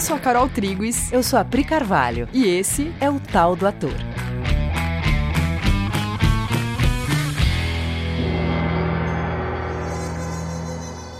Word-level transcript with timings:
Eu 0.00 0.02
sou 0.02 0.16
a 0.16 0.18
Carol 0.18 0.48
Triguis. 0.48 1.12
Eu 1.12 1.22
sou 1.22 1.38
a 1.38 1.44
Pri 1.44 1.62
Carvalho. 1.62 2.26
E 2.32 2.46
esse 2.46 2.90
é 3.02 3.10
o 3.10 3.20
Tal 3.20 3.54
do 3.54 3.66
Ator. 3.66 3.92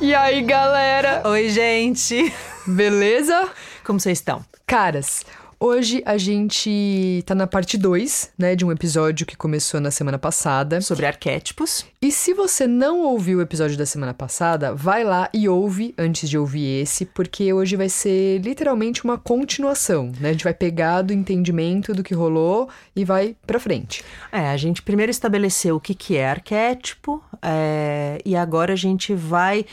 E 0.00 0.14
aí, 0.14 0.40
galera? 0.40 1.20
Oi, 1.28 1.50
gente. 1.50 2.32
Beleza? 2.66 3.50
Como 3.84 4.00
vocês 4.00 4.16
estão? 4.16 4.42
Caras, 4.66 5.26
Hoje 5.62 6.02
a 6.06 6.16
gente 6.16 7.22
tá 7.26 7.34
na 7.34 7.46
parte 7.46 7.76
2, 7.76 8.32
né, 8.38 8.56
de 8.56 8.64
um 8.64 8.72
episódio 8.72 9.26
que 9.26 9.36
começou 9.36 9.78
na 9.78 9.90
semana 9.90 10.18
passada. 10.18 10.80
Sobre 10.80 11.04
arquétipos. 11.04 11.84
E 12.00 12.10
se 12.10 12.32
você 12.32 12.66
não 12.66 13.02
ouviu 13.02 13.36
o 13.36 13.42
episódio 13.42 13.76
da 13.76 13.84
semana 13.84 14.14
passada, 14.14 14.74
vai 14.74 15.04
lá 15.04 15.28
e 15.34 15.50
ouve 15.50 15.94
antes 15.98 16.30
de 16.30 16.38
ouvir 16.38 16.80
esse, 16.80 17.04
porque 17.04 17.52
hoje 17.52 17.76
vai 17.76 17.90
ser 17.90 18.38
literalmente 18.38 19.04
uma 19.04 19.18
continuação, 19.18 20.10
né? 20.18 20.30
A 20.30 20.32
gente 20.32 20.44
vai 20.44 20.54
pegar 20.54 21.02
do 21.02 21.12
entendimento 21.12 21.92
do 21.92 22.02
que 22.02 22.14
rolou 22.14 22.70
e 22.96 23.04
vai 23.04 23.36
pra 23.46 23.60
frente. 23.60 24.02
É, 24.32 24.48
a 24.48 24.56
gente 24.56 24.80
primeiro 24.80 25.10
estabeleceu 25.10 25.76
o 25.76 25.80
que, 25.80 25.94
que 25.94 26.16
é 26.16 26.30
arquétipo, 26.30 27.22
é, 27.42 28.18
e 28.24 28.34
agora 28.34 28.72
a 28.72 28.76
gente 28.76 29.14
vai 29.14 29.66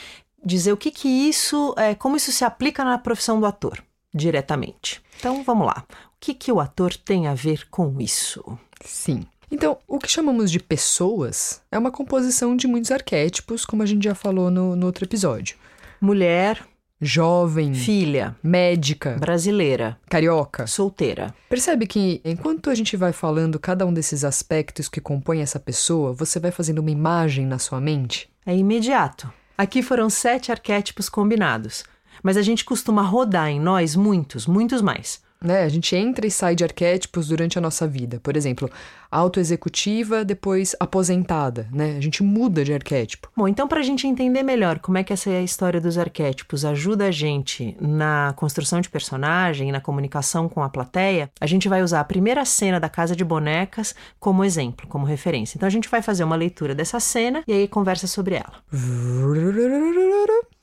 dizer 0.43 0.73
o 0.73 0.77
que 0.77 0.91
que 0.91 1.07
isso, 1.07 1.73
é, 1.77 1.95
como 1.95 2.17
isso 2.17 2.33
se 2.33 2.43
aplica 2.43 2.83
na 2.83 2.97
profissão 2.97 3.39
do 3.39 3.45
ator 3.45 3.86
diretamente. 4.13 5.01
Então 5.19 5.43
vamos 5.43 5.67
lá. 5.67 5.85
O 5.89 6.19
que, 6.19 6.33
que 6.33 6.51
o 6.51 6.59
ator 6.59 6.95
tem 6.95 7.27
a 7.27 7.33
ver 7.33 7.67
com 7.69 7.99
isso? 7.99 8.57
Sim. 8.83 9.25
Então, 9.49 9.77
o 9.87 9.97
que 9.97 10.11
chamamos 10.11 10.51
de 10.51 10.59
pessoas 10.59 11.61
é 11.71 11.77
uma 11.77 11.91
composição 11.91 12.55
de 12.55 12.67
muitos 12.67 12.91
arquétipos, 12.91 13.65
como 13.65 13.81
a 13.81 13.85
gente 13.85 14.03
já 14.03 14.13
falou 14.13 14.51
no, 14.51 14.75
no 14.75 14.85
outro 14.85 15.05
episódio. 15.05 15.55
Mulher, 16.01 16.65
jovem, 16.99 17.73
filha, 17.73 18.35
médica, 18.43 19.15
brasileira, 19.19 19.97
carioca, 20.09 20.67
solteira. 20.67 21.33
Percebe 21.49 21.87
que 21.87 22.21
enquanto 22.25 22.69
a 22.69 22.75
gente 22.75 22.97
vai 22.97 23.13
falando 23.13 23.59
cada 23.59 23.85
um 23.85 23.93
desses 23.93 24.23
aspectos 24.23 24.89
que 24.89 24.99
compõem 24.99 25.41
essa 25.41 25.59
pessoa, 25.59 26.11
você 26.11 26.39
vai 26.39 26.51
fazendo 26.51 26.79
uma 26.79 26.91
imagem 26.91 27.45
na 27.45 27.59
sua 27.59 27.79
mente? 27.79 28.29
É 28.45 28.55
imediato. 28.55 29.31
Aqui 29.57 29.81
foram 29.81 30.09
sete 30.09 30.51
arquétipos 30.51 31.09
combinados 31.09 31.83
mas 32.23 32.37
a 32.37 32.41
gente 32.41 32.65
costuma 32.65 33.01
rodar 33.01 33.49
em 33.49 33.59
nós 33.59 33.95
muitos, 33.95 34.45
muitos 34.47 34.81
mais. 34.81 35.21
Né? 35.41 35.63
A 35.63 35.69
gente 35.69 35.95
entra 35.95 36.25
e 36.25 36.31
sai 36.31 36.55
de 36.55 36.63
arquétipos 36.63 37.27
durante 37.27 37.57
a 37.57 37.61
nossa 37.61 37.87
vida. 37.87 38.19
Por 38.21 38.35
exemplo, 38.35 38.69
autoexecutiva, 39.11 40.25
depois 40.25 40.75
aposentada, 40.79 41.67
né? 41.71 41.95
A 41.97 42.01
gente 42.01 42.23
muda 42.23 42.63
de 42.63 42.73
arquétipo. 42.73 43.29
Bom, 43.35 43.47
então 43.47 43.67
para 43.67 43.79
a 43.79 43.83
gente 43.83 44.07
entender 44.07 44.41
melhor 44.41 44.79
como 44.79 44.97
é 44.97 45.03
que 45.03 45.13
essa 45.13 45.29
história 45.29 45.79
dos 45.79 45.97
arquétipos 45.97 46.65
ajuda 46.65 47.05
a 47.05 47.11
gente 47.11 47.77
na 47.79 48.33
construção 48.35 48.81
de 48.81 48.89
personagem, 48.89 49.71
na 49.71 49.79
comunicação 49.79 50.49
com 50.49 50.63
a 50.63 50.69
plateia, 50.69 51.29
a 51.39 51.45
gente 51.45 51.69
vai 51.69 51.83
usar 51.83 51.99
a 51.99 52.05
primeira 52.05 52.43
cena 52.43 52.79
da 52.79 52.89
Casa 52.89 53.15
de 53.15 53.23
Bonecas 53.23 53.93
como 54.19 54.43
exemplo, 54.43 54.87
como 54.87 55.05
referência. 55.05 55.55
Então 55.55 55.67
a 55.67 55.71
gente 55.71 55.87
vai 55.87 56.01
fazer 56.01 56.23
uma 56.23 56.35
leitura 56.35 56.73
dessa 56.73 56.99
cena 56.99 57.43
e 57.47 57.53
aí 57.53 57.67
conversa 57.67 58.07
sobre 58.07 58.35
ela. 58.35 58.53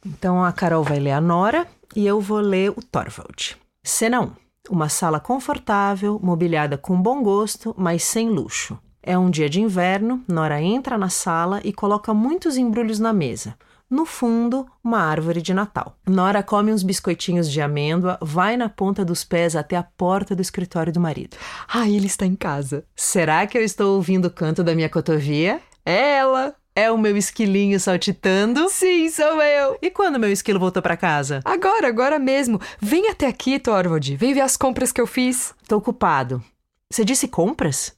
Então 0.05 0.44
a 0.44 0.52
Carol 0.52 0.84
vai 0.84 1.00
ler 1.00 1.12
a 1.12 1.20
Nora 1.20 1.66
e 1.97 2.06
eu 2.06 2.20
vou 2.20 2.41
ler 2.41 2.70
o 2.70 2.83
Torvald. 2.83 3.56
Cena 3.83 4.20
1. 4.20 4.30
Uma 4.70 4.88
sala 4.88 5.20
confortável, 5.20 6.19
mobiliada 6.22 6.77
com 6.77 7.00
bom 7.00 7.22
gosto, 7.22 7.74
mas 7.77 8.02
sem 8.02 8.28
luxo. 8.28 8.78
É 9.02 9.19
um 9.19 9.30
dia 9.30 9.48
de 9.50 9.61
inverno, 9.61 10.22
Nora 10.27 10.62
entra 10.62 10.96
na 10.96 11.11
sala 11.11 11.61
e 11.62 11.72
coloca 11.72 12.14
muitos 12.14 12.56
embrulhos 12.56 12.98
na 12.98 13.12
mesa. 13.12 13.55
No 13.91 14.06
fundo, 14.06 14.66
uma 14.83 14.98
árvore 14.98 15.42
de 15.42 15.52
Natal. 15.52 15.96
Nora 16.06 16.42
come 16.42 16.72
uns 16.72 16.83
biscoitinhos 16.83 17.50
de 17.50 17.61
amêndoa, 17.61 18.18
vai 18.20 18.56
na 18.56 18.68
ponta 18.68 19.05
dos 19.05 19.22
pés 19.22 19.55
até 19.55 19.77
a 19.77 19.83
porta 19.83 20.34
do 20.34 20.41
escritório 20.41 20.92
do 20.92 20.98
marido. 20.98 21.36
Ah, 21.68 21.89
ele 21.89 22.06
está 22.06 22.24
em 22.24 22.34
casa. 22.34 22.84
Será 22.96 23.46
que 23.46 23.58
eu 23.58 23.62
estou 23.62 23.96
ouvindo 23.96 24.27
o 24.27 24.30
canto 24.30 24.64
da 24.64 24.74
minha 24.74 24.89
cotovia? 24.89 25.61
É 25.84 26.17
ela! 26.17 26.56
É 26.77 26.90
o 26.90 26.98
meu 26.98 27.17
esquilinho 27.17 27.79
saltitando? 27.79 28.68
Sim, 28.68 29.08
sou 29.08 29.40
eu. 29.40 29.79
E 29.80 29.90
quando 29.90 30.18
meu 30.18 30.33
esquilo 30.33 30.58
voltou 30.58 30.83
para 30.83 30.96
casa? 30.96 31.40
Agora, 31.45 31.86
agora 31.86 32.18
mesmo. 32.18 32.61
Vem 32.80 33.08
até 33.08 33.29
aqui, 33.29 33.61
Torvald. 33.61 34.17
Vem 34.17 34.35
ver 34.35 34.40
as 34.40 34.57
compras 34.57 34.90
que 34.90 35.01
eu 35.01 35.07
fiz. 35.07 35.55
Tô 35.68 35.77
ocupado. 35.77 36.42
Você 36.90 37.05
disse 37.05 37.29
compras? 37.29 37.95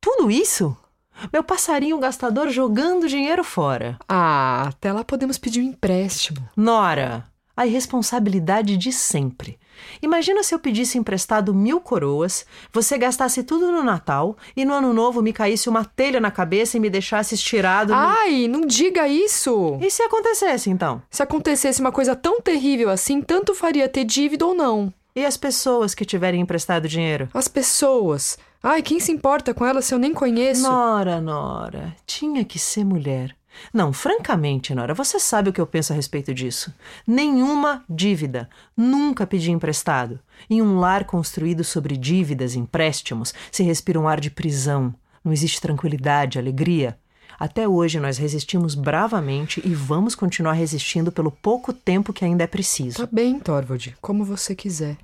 Tudo 0.00 0.30
isso? 0.30 0.74
Meu 1.32 1.44
passarinho 1.44 1.98
gastador 1.98 2.48
jogando 2.48 3.06
dinheiro 3.06 3.44
fora. 3.44 3.98
Ah, 4.08 4.68
até 4.68 4.90
lá 4.90 5.04
podemos 5.04 5.36
pedir 5.36 5.60
um 5.60 5.64
empréstimo. 5.64 6.48
Nora, 6.56 7.24
a 7.54 7.66
irresponsabilidade 7.66 8.76
de 8.78 8.90
sempre. 8.90 9.58
Imagina 10.02 10.42
se 10.42 10.54
eu 10.54 10.58
pedisse 10.58 10.98
emprestado 10.98 11.54
mil 11.54 11.80
coroas, 11.80 12.44
você 12.72 12.98
gastasse 12.98 13.42
tudo 13.42 13.70
no 13.70 13.82
Natal 13.82 14.36
e 14.56 14.64
no 14.64 14.74
Ano 14.74 14.92
Novo 14.92 15.22
me 15.22 15.32
caísse 15.32 15.68
uma 15.68 15.84
telha 15.84 16.20
na 16.20 16.30
cabeça 16.30 16.76
e 16.76 16.80
me 16.80 16.90
deixasse 16.90 17.34
estirado. 17.34 17.92
No... 17.92 17.98
Ai, 17.98 18.48
não 18.48 18.62
diga 18.62 19.08
isso! 19.08 19.78
E 19.80 19.90
se 19.90 20.02
acontecesse 20.02 20.70
então? 20.70 21.02
Se 21.10 21.22
acontecesse 21.22 21.80
uma 21.80 21.92
coisa 21.92 22.14
tão 22.14 22.40
terrível 22.40 22.90
assim, 22.90 23.20
tanto 23.20 23.54
faria 23.54 23.88
ter 23.88 24.04
dívida 24.04 24.46
ou 24.46 24.54
não. 24.54 24.92
E 25.16 25.24
as 25.24 25.36
pessoas 25.36 25.94
que 25.94 26.04
tiverem 26.04 26.40
emprestado 26.40 26.88
dinheiro? 26.88 27.28
As 27.32 27.46
pessoas. 27.46 28.36
Ai, 28.60 28.82
quem 28.82 28.98
se 28.98 29.12
importa 29.12 29.54
com 29.54 29.64
elas 29.64 29.84
se 29.84 29.94
eu 29.94 29.98
nem 29.98 30.12
conheço? 30.12 30.62
Nora, 30.62 31.20
Nora, 31.20 31.94
tinha 32.06 32.44
que 32.44 32.58
ser 32.58 32.84
mulher. 32.84 33.36
Não, 33.72 33.92
francamente, 33.92 34.74
Nora, 34.74 34.94
você 34.94 35.18
sabe 35.18 35.50
o 35.50 35.52
que 35.52 35.60
eu 35.60 35.66
penso 35.66 35.92
a 35.92 35.96
respeito 35.96 36.32
disso. 36.34 36.72
Nenhuma 37.06 37.84
dívida. 37.88 38.48
Nunca 38.76 39.26
pedi 39.26 39.50
emprestado. 39.50 40.20
Em 40.48 40.60
um 40.60 40.78
lar 40.78 41.04
construído 41.04 41.64
sobre 41.64 41.96
dívidas 41.96 42.54
e 42.54 42.58
empréstimos, 42.58 43.32
se 43.50 43.62
respira 43.62 43.98
um 43.98 44.08
ar 44.08 44.20
de 44.20 44.30
prisão. 44.30 44.94
Não 45.24 45.32
existe 45.32 45.60
tranquilidade, 45.60 46.38
alegria. 46.38 46.98
Até 47.38 47.66
hoje 47.66 47.98
nós 47.98 48.18
resistimos 48.18 48.74
bravamente 48.74 49.60
e 49.64 49.74
vamos 49.74 50.14
continuar 50.14 50.52
resistindo 50.52 51.10
pelo 51.10 51.30
pouco 51.30 51.72
tempo 51.72 52.12
que 52.12 52.24
ainda 52.24 52.44
é 52.44 52.46
preciso. 52.46 52.98
Tá 52.98 53.08
bem, 53.10 53.38
Torvald, 53.40 53.96
como 54.00 54.24
você 54.24 54.54
quiser. 54.54 54.96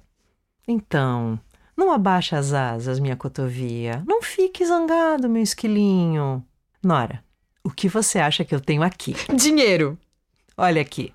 Então, 0.68 1.40
não 1.76 1.90
abaixe 1.90 2.36
as 2.36 2.52
asas, 2.52 3.00
minha 3.00 3.16
cotovia. 3.16 4.02
Não 4.06 4.22
fique 4.22 4.64
zangado, 4.64 5.28
meu 5.28 5.42
esquilinho. 5.42 6.44
Nora, 6.82 7.24
o 7.64 7.70
que 7.70 7.88
você 7.88 8.18
acha 8.18 8.44
que 8.44 8.54
eu 8.54 8.60
tenho 8.60 8.82
aqui? 8.82 9.14
Dinheiro. 9.34 9.98
Olha 10.56 10.80
aqui. 10.80 11.12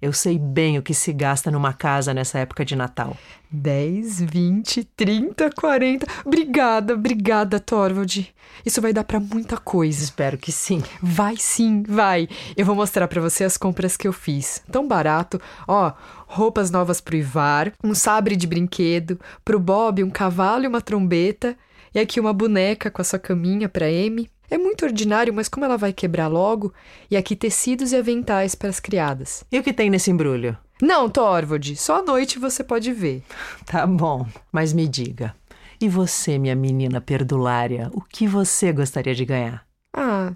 Eu 0.00 0.12
sei 0.12 0.38
bem 0.38 0.78
o 0.78 0.82
que 0.82 0.94
se 0.94 1.12
gasta 1.12 1.50
numa 1.50 1.72
casa 1.72 2.14
nessa 2.14 2.38
época 2.38 2.64
de 2.64 2.76
Natal. 2.76 3.16
10, 3.50 4.20
20, 4.20 4.84
30, 4.84 5.50
40. 5.50 6.06
Obrigada, 6.24 6.94
obrigada, 6.94 7.58
Torvald. 7.58 8.32
Isso 8.64 8.80
vai 8.80 8.92
dar 8.92 9.02
para 9.02 9.18
muita 9.18 9.56
coisa. 9.56 10.04
Espero 10.04 10.38
que 10.38 10.52
sim. 10.52 10.84
Vai 11.02 11.36
sim, 11.36 11.82
vai. 11.82 12.28
Eu 12.56 12.64
vou 12.64 12.76
mostrar 12.76 13.08
para 13.08 13.20
você 13.20 13.42
as 13.42 13.56
compras 13.56 13.96
que 13.96 14.06
eu 14.06 14.12
fiz. 14.12 14.62
Tão 14.70 14.86
barato. 14.86 15.40
Ó, 15.66 15.92
roupas 16.28 16.70
novas 16.70 17.00
pro 17.00 17.16
Ivar, 17.16 17.72
um 17.82 17.92
sabre 17.92 18.36
de 18.36 18.46
brinquedo, 18.46 19.18
pro 19.44 19.58
Bob 19.58 20.04
um 20.04 20.10
cavalo 20.10 20.62
e 20.62 20.68
uma 20.68 20.80
trombeta, 20.80 21.56
e 21.92 21.98
aqui 21.98 22.20
uma 22.20 22.32
boneca 22.32 22.88
com 22.88 23.02
a 23.02 23.04
sua 23.04 23.18
caminha 23.18 23.68
para 23.68 23.86
Amy. 23.86 24.30
É 24.50 24.56
muito 24.56 24.84
ordinário, 24.84 25.32
mas 25.32 25.48
como 25.48 25.64
ela 25.64 25.76
vai 25.76 25.92
quebrar 25.92 26.28
logo? 26.28 26.72
E 27.10 27.16
aqui 27.16 27.36
tecidos 27.36 27.92
e 27.92 27.96
aventais 27.96 28.54
para 28.54 28.70
as 28.70 28.80
criadas. 28.80 29.44
E 29.52 29.58
o 29.58 29.62
que 29.62 29.72
tem 29.72 29.90
nesse 29.90 30.10
embrulho? 30.10 30.56
Não, 30.80 31.08
Torvald, 31.10 31.76
só 31.76 31.98
à 31.98 32.02
noite 32.02 32.38
você 32.38 32.62
pode 32.64 32.92
ver. 32.92 33.22
Tá 33.66 33.86
bom, 33.86 34.26
mas 34.50 34.72
me 34.72 34.88
diga. 34.88 35.34
E 35.80 35.88
você, 35.88 36.38
minha 36.38 36.56
menina 36.56 37.00
perdulária, 37.00 37.90
o 37.92 38.00
que 38.00 38.26
você 38.26 38.72
gostaria 38.72 39.14
de 39.14 39.24
ganhar? 39.24 39.66
Ah, 39.94 40.32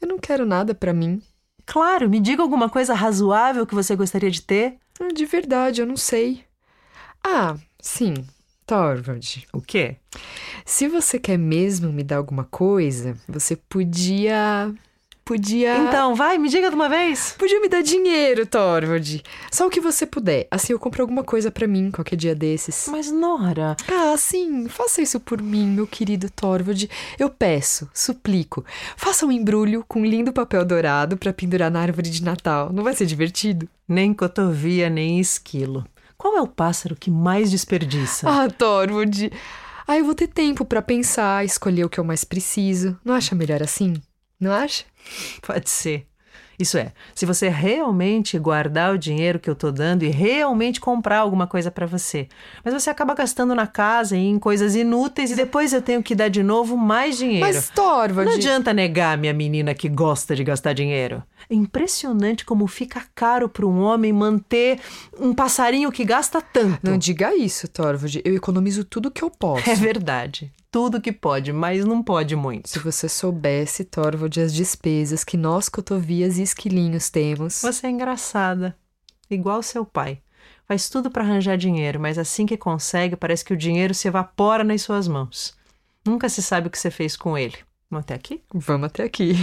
eu 0.00 0.06
não 0.06 0.18
quero 0.18 0.44
nada 0.44 0.74
para 0.74 0.92
mim. 0.92 1.20
Claro, 1.66 2.08
me 2.08 2.20
diga 2.20 2.42
alguma 2.42 2.68
coisa 2.68 2.94
razoável 2.94 3.66
que 3.66 3.74
você 3.74 3.96
gostaria 3.96 4.30
de 4.30 4.42
ter. 4.42 4.76
Ah, 5.00 5.12
de 5.12 5.24
verdade, 5.24 5.80
eu 5.80 5.86
não 5.86 5.96
sei. 5.96 6.44
Ah, 7.24 7.56
sim, 7.80 8.14
Torvald. 8.68 9.48
O 9.50 9.62
quê? 9.62 9.96
Se 10.66 10.86
você 10.88 11.18
quer 11.18 11.38
mesmo 11.38 11.90
me 11.90 12.04
dar 12.04 12.18
alguma 12.18 12.44
coisa, 12.44 13.16
você 13.26 13.56
podia. 13.56 14.70
Podia. 15.24 15.76
Então, 15.78 16.14
vai, 16.14 16.36
me 16.36 16.50
diga 16.50 16.68
de 16.68 16.74
uma 16.74 16.88
vez. 16.88 17.34
Podia 17.38 17.60
me 17.60 17.68
dar 17.68 17.82
dinheiro, 17.82 18.46
Torvald. 18.46 19.22
Só 19.50 19.66
o 19.66 19.70
que 19.70 19.80
você 19.80 20.04
puder. 20.04 20.46
Assim 20.50 20.74
eu 20.74 20.78
compro 20.78 21.02
alguma 21.02 21.24
coisa 21.24 21.50
para 21.50 21.66
mim 21.66 21.90
qualquer 21.90 22.16
dia 22.16 22.34
desses. 22.34 22.88
Mas, 22.90 23.10
Nora. 23.10 23.74
Ah, 23.90 24.14
sim. 24.18 24.68
Faça 24.68 25.00
isso 25.00 25.18
por 25.18 25.40
mim, 25.40 25.66
meu 25.66 25.86
querido 25.86 26.30
Torvald. 26.30 26.90
Eu 27.18 27.30
peço, 27.30 27.88
suplico. 27.94 28.64
Faça 28.98 29.24
um 29.24 29.32
embrulho 29.32 29.82
com 29.88 30.00
um 30.00 30.06
lindo 30.06 30.32
papel 30.32 30.62
dourado 30.62 31.16
para 31.16 31.32
pendurar 31.32 31.70
na 31.70 31.80
árvore 31.80 32.10
de 32.10 32.22
Natal. 32.22 32.70
Não 32.70 32.84
vai 32.84 32.94
ser 32.94 33.06
divertido? 33.06 33.66
Nem 33.88 34.12
cotovia, 34.12 34.90
nem 34.90 35.18
esquilo. 35.18 35.86
Qual 36.18 36.36
é 36.36 36.42
o 36.42 36.48
pássaro 36.48 36.96
que 36.96 37.12
mais 37.12 37.48
desperdiça? 37.48 38.28
Ah, 38.28 38.50
Torwood. 38.50 39.30
Ah, 39.86 39.96
eu 39.96 40.04
vou 40.04 40.16
ter 40.16 40.26
tempo 40.26 40.64
para 40.64 40.82
pensar, 40.82 41.44
escolher 41.44 41.84
o 41.84 41.88
que 41.88 42.00
eu 42.00 42.04
mais 42.04 42.24
preciso. 42.24 42.98
Não 43.04 43.14
acha 43.14 43.36
melhor 43.36 43.62
assim? 43.62 43.94
Não 44.40 44.50
acha? 44.52 44.84
Pode 45.40 45.70
ser. 45.70 46.07
Isso 46.58 46.76
é, 46.76 46.92
se 47.14 47.24
você 47.24 47.48
realmente 47.48 48.36
guardar 48.38 48.92
o 48.92 48.98
dinheiro 48.98 49.38
que 49.38 49.48
eu 49.48 49.54
tô 49.54 49.70
dando 49.70 50.02
e 50.02 50.08
realmente 50.08 50.80
comprar 50.80 51.18
alguma 51.18 51.46
coisa 51.46 51.70
para 51.70 51.86
você. 51.86 52.28
Mas 52.64 52.74
você 52.74 52.90
acaba 52.90 53.14
gastando 53.14 53.54
na 53.54 53.66
casa 53.66 54.16
e 54.16 54.26
em 54.26 54.38
coisas 54.40 54.74
inúteis 54.74 55.30
e 55.30 55.36
depois 55.36 55.72
eu 55.72 55.80
tenho 55.80 56.02
que 56.02 56.16
dar 56.16 56.28
de 56.28 56.42
novo 56.42 56.76
mais 56.76 57.16
dinheiro. 57.16 57.46
Mas, 57.46 57.70
Torvald... 57.70 58.28
Não 58.28 58.36
adianta 58.36 58.74
negar 58.74 59.16
minha 59.16 59.32
menina 59.32 59.72
que 59.72 59.88
gosta 59.88 60.34
de 60.34 60.42
gastar 60.42 60.72
dinheiro. 60.72 61.22
É 61.48 61.54
impressionante 61.54 62.44
como 62.44 62.66
fica 62.66 63.04
caro 63.14 63.48
para 63.48 63.64
um 63.64 63.80
homem 63.80 64.12
manter 64.12 64.80
um 65.18 65.32
passarinho 65.32 65.92
que 65.92 66.04
gasta 66.04 66.42
tanto. 66.42 66.80
Não 66.82 66.98
diga 66.98 67.34
isso, 67.36 67.68
Torvald. 67.68 68.20
Eu 68.24 68.34
economizo 68.34 68.84
tudo 68.84 69.10
que 69.10 69.22
eu 69.22 69.30
posso. 69.30 69.70
É 69.70 69.74
verdade. 69.76 70.52
Tudo 70.70 71.00
que 71.00 71.12
pode, 71.12 71.52
mas 71.52 71.84
não 71.84 72.02
pode 72.02 72.36
muito. 72.36 72.68
Se 72.68 72.78
você 72.78 73.08
soubesse, 73.08 73.84
Torvald, 73.84 74.38
as 74.38 74.52
despesas 74.52 75.24
que 75.24 75.36
nós, 75.36 75.68
cotovias 75.68 76.36
e 76.36 76.42
esquilinhos, 76.42 77.08
temos. 77.08 77.62
Você 77.62 77.86
é 77.86 77.90
engraçada. 77.90 78.76
Igual 79.30 79.62
seu 79.62 79.84
pai. 79.84 80.20
Faz 80.66 80.90
tudo 80.90 81.10
para 81.10 81.24
arranjar 81.24 81.56
dinheiro, 81.56 81.98
mas 81.98 82.18
assim 82.18 82.44
que 82.44 82.56
consegue, 82.56 83.16
parece 83.16 83.42
que 83.42 83.54
o 83.54 83.56
dinheiro 83.56 83.94
se 83.94 84.06
evapora 84.06 84.62
nas 84.62 84.82
suas 84.82 85.08
mãos. 85.08 85.56
Nunca 86.04 86.28
se 86.28 86.42
sabe 86.42 86.68
o 86.68 86.70
que 86.70 86.78
você 86.78 86.90
fez 86.90 87.16
com 87.16 87.38
ele. 87.38 87.56
Vamos 87.90 88.04
até 88.04 88.14
aqui? 88.14 88.42
Vamos 88.52 88.86
até 88.88 89.04
aqui. 89.04 89.34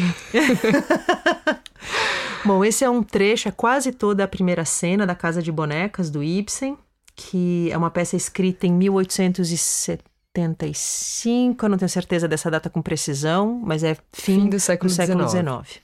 Bom, 2.45 2.63
esse 2.63 2.83
é 2.83 2.89
um 2.89 3.01
trecho, 3.01 3.47
é 3.47 3.51
quase 3.51 3.91
toda 3.91 4.23
a 4.23 4.27
primeira 4.27 4.63
cena 4.63 5.07
da 5.07 5.15
Casa 5.15 5.41
de 5.41 5.51
Bonecas, 5.51 6.11
do 6.11 6.23
Ibsen, 6.23 6.77
que 7.15 7.71
é 7.71 7.77
uma 7.77 7.89
peça 7.89 8.15
escrita 8.15 8.67
em 8.67 8.77
1875, 10.41 11.65
eu 11.65 11.69
não 11.69 11.77
tenho 11.77 11.89
certeza 11.89 12.27
dessa 12.27 12.49
data 12.51 12.69
com 12.69 12.81
precisão, 12.81 13.59
mas 13.63 13.83
é 13.83 13.95
fim, 14.13 14.41
Fim 14.41 14.49
do 14.49 14.59
século 14.59 14.89
XIX. 14.89 15.81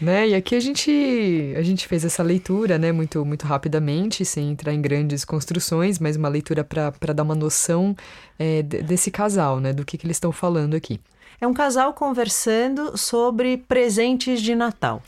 Né? 0.00 0.28
E 0.28 0.34
aqui 0.36 0.54
a 0.54 0.60
gente, 0.60 1.54
a 1.56 1.62
gente 1.62 1.88
fez 1.88 2.04
essa 2.04 2.22
leitura, 2.22 2.78
né, 2.78 2.92
muito, 2.92 3.24
muito 3.24 3.44
rapidamente, 3.46 4.24
sem 4.24 4.50
entrar 4.50 4.72
em 4.72 4.80
grandes 4.80 5.24
construções, 5.24 5.98
mas 5.98 6.14
uma 6.16 6.28
leitura 6.28 6.62
para 6.62 7.12
dar 7.12 7.24
uma 7.24 7.34
noção 7.34 7.96
é, 8.38 8.62
de- 8.62 8.82
desse 8.82 9.10
casal, 9.10 9.58
né, 9.58 9.72
do 9.72 9.84
que, 9.84 9.98
que 9.98 10.06
eles 10.06 10.16
estão 10.16 10.30
falando 10.30 10.74
aqui. 10.76 11.00
É 11.40 11.46
um 11.46 11.54
casal 11.54 11.94
conversando 11.94 12.98
sobre 12.98 13.58
presentes 13.58 14.42
de 14.42 14.56
Natal. 14.56 15.00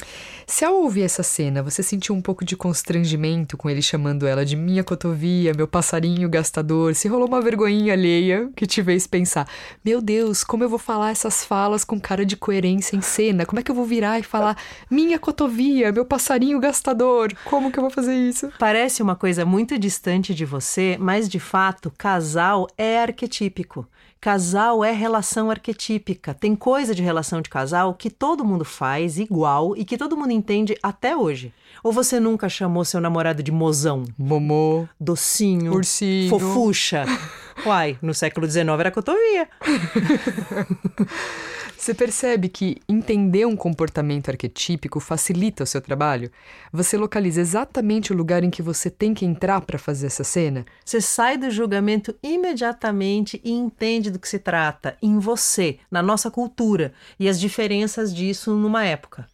Se 0.47 0.65
ao 0.65 0.75
ouvir 0.75 1.03
essa 1.03 1.25
cena, 1.25 1.61
você 1.61 1.83
sentiu 1.83 2.15
um 2.15 2.23
pouco 2.23 2.45
de 2.45 2.57
constrangimento 2.57 3.57
com 3.57 3.69
ele 3.69 3.83
chamando 3.83 4.29
ela 4.29 4.45
de 4.45 4.55
minha 4.55 4.85
cotovia, 4.85 5.53
meu 5.53 5.67
passarinho 5.67 6.29
gastador, 6.29 6.95
se 6.95 7.09
rolou 7.09 7.27
uma 7.27 7.41
vergonhinha 7.41 7.95
alheia 7.95 8.49
que 8.55 8.65
te 8.65 8.83
fez 8.83 9.09
pensar: 9.09 9.49
meu 9.85 10.01
Deus, 10.01 10.45
como 10.45 10.63
eu 10.63 10.69
vou 10.69 10.79
falar 10.79 11.11
essas 11.11 11.45
falas 11.45 11.85
com 11.85 12.01
cara 12.01 12.25
de 12.25 12.37
coerência 12.37 12.97
em 12.97 13.01
cena? 13.01 13.45
Como 13.45 13.59
é 13.59 13.63
que 13.65 13.71
eu 13.71 13.75
vou 13.75 13.85
virar 13.85 14.21
e 14.21 14.23
falar 14.23 14.57
minha 14.89 15.19
cotovia, 15.19 15.91
meu 15.91 16.05
passarinho 16.05 16.61
gastador? 16.61 17.33
Como 17.45 17.73
que 17.73 17.79
eu 17.79 17.83
vou 17.83 17.91
fazer 17.91 18.15
isso? 18.15 18.53
Parece 18.57 19.03
uma 19.03 19.17
coisa 19.17 19.45
muito 19.45 19.77
distante 19.77 20.33
de 20.33 20.45
você, 20.45 20.97
mas 21.01 21.29
de 21.29 21.41
fato, 21.41 21.93
casal 21.97 22.69
é 22.79 23.03
arquetípico. 23.03 23.85
Casal 24.21 24.85
é 24.85 24.93
relação 24.93 25.51
arquetípica. 25.51 26.35
Tem 26.35 26.55
coisa 26.55 26.95
de 26.95 27.03
relação 27.03 27.41
de 27.41 27.49
casal 27.49 27.95
que 27.95 28.11
todo 28.11 28.45
mundo 28.45 28.67
faz 28.67 29.19
igual 29.19 29.75
e 29.75 29.83
que 29.83 29.97
todo 29.97 30.15
mundo 30.15 30.31
entende 30.31 30.77
até 30.83 31.17
hoje. 31.17 31.55
Ou 31.83 31.91
você 31.91 32.21
nunca 32.21 32.47
chamou 32.47 32.85
seu 32.85 33.01
namorado 33.01 33.43
de 33.43 33.51
mozão, 33.51 34.05
Momô, 34.19 34.87
docinho, 35.01 35.73
ursinho. 35.73 36.29
fofucha? 36.29 37.07
Uai, 37.65 37.97
no 38.03 38.13
século 38.13 38.47
XIX 38.47 38.69
era 38.79 38.91
cotovia. 38.91 39.49
Você 41.81 41.95
percebe 41.95 42.51
que 42.51 42.77
entender 42.87 43.47
um 43.47 43.57
comportamento 43.57 44.29
arquetípico 44.29 45.01
facilita 45.01 45.65
o 45.65 45.67
seu 45.67 45.81
trabalho? 45.81 46.31
Você 46.71 46.99
localiza 46.99 47.41
exatamente 47.41 48.13
o 48.13 48.15
lugar 48.15 48.45
em 48.45 48.51
que 48.51 48.61
você 48.61 48.91
tem 48.91 49.15
que 49.15 49.25
entrar 49.25 49.63
para 49.63 49.79
fazer 49.79 50.09
essa 50.09 50.23
cena? 50.23 50.67
Você 50.85 51.01
sai 51.01 51.39
do 51.39 51.51
julgamento 51.51 52.15
imediatamente 52.23 53.41
e 53.43 53.51
entende 53.51 54.11
do 54.11 54.19
que 54.19 54.29
se 54.29 54.39
trata 54.39 54.95
em 55.01 55.19
você, 55.19 55.79
na 55.91 56.03
nossa 56.03 56.31
cultura 56.31 56.93
e 57.19 57.31
as 57.31 57.41
diferenças 57.41 58.15
disso 58.15 58.55
numa 58.55 58.85
época. 58.85 59.27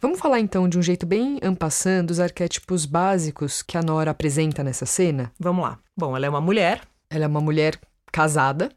Vamos 0.00 0.20
falar 0.20 0.38
então 0.38 0.68
de 0.68 0.78
um 0.78 0.82
jeito 0.82 1.04
bem 1.04 1.40
ampassando 1.42 2.06
dos 2.06 2.20
arquétipos 2.20 2.86
básicos 2.86 3.60
que 3.60 3.76
a 3.76 3.82
Nora 3.82 4.12
apresenta 4.12 4.62
nessa 4.62 4.86
cena? 4.86 5.32
Vamos 5.36 5.64
lá. 5.64 5.80
Bom, 5.96 6.16
ela 6.16 6.26
é 6.26 6.30
uma 6.30 6.40
mulher, 6.40 6.80
Ela 7.10 7.24
é 7.24 7.26
uma 7.26 7.40
mulher 7.40 7.76
casada, 8.12 8.70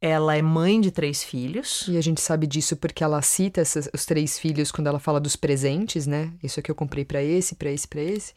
ela 0.00 0.36
é 0.36 0.42
mãe 0.42 0.80
de 0.80 0.90
três 0.90 1.22
filhos. 1.22 1.86
e 1.88 1.96
a 1.96 2.00
gente 2.00 2.20
sabe 2.20 2.46
disso 2.46 2.76
porque 2.76 3.02
ela 3.02 3.20
cita 3.22 3.60
essas- 3.60 3.88
os 3.92 4.04
três 4.04 4.38
filhos 4.38 4.70
quando 4.70 4.86
ela 4.88 4.98
fala 4.98 5.18
dos 5.20 5.36
presentes, 5.36 6.06
né? 6.06 6.32
Isso 6.42 6.60
aqui 6.60 6.70
eu 6.70 6.74
comprei 6.74 7.04
para 7.04 7.22
esse, 7.22 7.54
para 7.54 7.70
esse, 7.70 7.88
para 7.88 8.00
esse. 8.02 8.34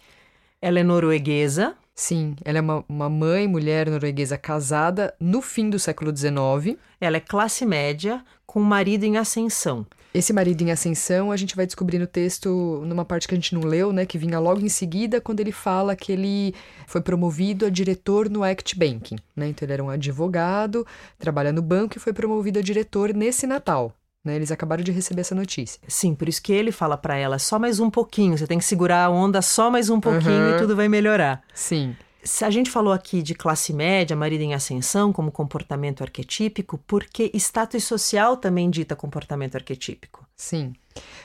Ela 0.62 0.80
é 0.80 0.84
norueguesa. 0.84 1.76
Sim, 1.94 2.36
ela 2.46 2.58
é 2.60 2.62
uma, 2.62 2.86
uma 2.88 3.10
mãe, 3.10 3.46
mulher 3.48 3.90
norueguesa 3.90 4.38
casada 4.38 5.14
no 5.20 5.42
fim 5.42 5.70
do 5.70 5.78
século 5.78 6.16
XIX. 6.16 6.78
Ela 7.00 7.18
é 7.18 7.20
classe 7.20 7.66
média 7.66 8.24
com 8.46 8.62
um 8.62 8.64
marido 8.64 9.04
em 9.04 9.18
ascensão. 9.18 9.86
Esse 10.12 10.34
marido 10.34 10.62
em 10.64 10.72
ascensão, 10.72 11.32
a 11.32 11.38
gente 11.38 11.56
vai 11.56 11.68
descobrir 11.68 12.00
no 12.00 12.08
texto, 12.08 12.82
numa 12.86 13.06
parte 13.06 13.28
que 13.28 13.36
a 13.36 13.38
gente 13.38 13.54
não 13.54 13.62
leu, 13.62 13.94
né? 13.94 14.06
Que 14.08 14.18
vinha 14.18 14.40
logo 14.40 14.60
em 14.60 14.70
seguida, 14.70 15.22
quando 15.22 15.40
ele 15.40 15.52
fala 15.52 15.96
que 15.96 16.12
ele 16.12 16.56
foi 16.88 17.00
promovido 17.00 17.66
a 17.66 17.70
diretor 17.70 18.28
no 18.28 18.44
Act 18.44 18.76
Banking, 18.78 19.18
né? 19.36 19.50
Então 19.50 19.66
ele 19.66 19.74
era 19.74 19.84
um 19.84 19.90
advogado, 19.90 20.86
trabalha 21.20 21.52
no 21.54 21.62
banco 21.62 21.96
e 21.98 22.00
foi 22.00 22.12
promovido 22.12 22.58
a 22.58 22.62
diretor 22.62 23.14
nesse 23.14 23.46
Natal. 23.46 23.94
Né? 24.26 24.36
Eles 24.36 24.52
acabaram 24.52 24.84
de 24.84 24.92
receber 24.92 25.22
essa 25.22 25.36
notícia. 25.36 25.80
Sim, 25.88 26.14
por 26.16 26.28
isso 26.28 26.42
que 26.42 26.52
ele 26.52 26.72
fala 26.72 26.98
pra 26.98 27.16
ela 27.16 27.38
só 27.40 27.58
mais 27.60 27.80
um 27.80 27.90
pouquinho. 27.90 28.38
Você 28.38 28.48
tem 28.48 28.58
que 28.58 28.66
segurar 28.66 29.06
a 29.06 29.10
onda 29.10 29.42
só 29.42 29.70
mais 29.70 29.90
um 29.90 30.00
pouquinho 30.00 30.50
Uhum. 30.50 30.56
e 30.56 30.58
tudo 30.58 30.76
vai 30.76 30.90
melhorar. 30.90 31.42
Sim. 31.54 31.96
Se 32.24 32.44
a 32.44 32.50
gente 32.50 32.70
falou 32.70 32.92
aqui 32.92 33.22
de 33.22 33.34
classe 33.34 33.72
média, 33.72 34.16
marido 34.16 34.42
em 34.42 34.54
ascensão 34.54 35.14
como 35.14 35.32
comportamento 35.32 36.02
arquetípico, 36.02 36.78
porque 36.86 37.32
status 37.34 37.84
social 37.84 38.36
também 38.36 38.70
dita 38.70 38.96
comportamento 38.96 39.56
arquetípico. 39.56 40.28
Sim. 40.36 40.74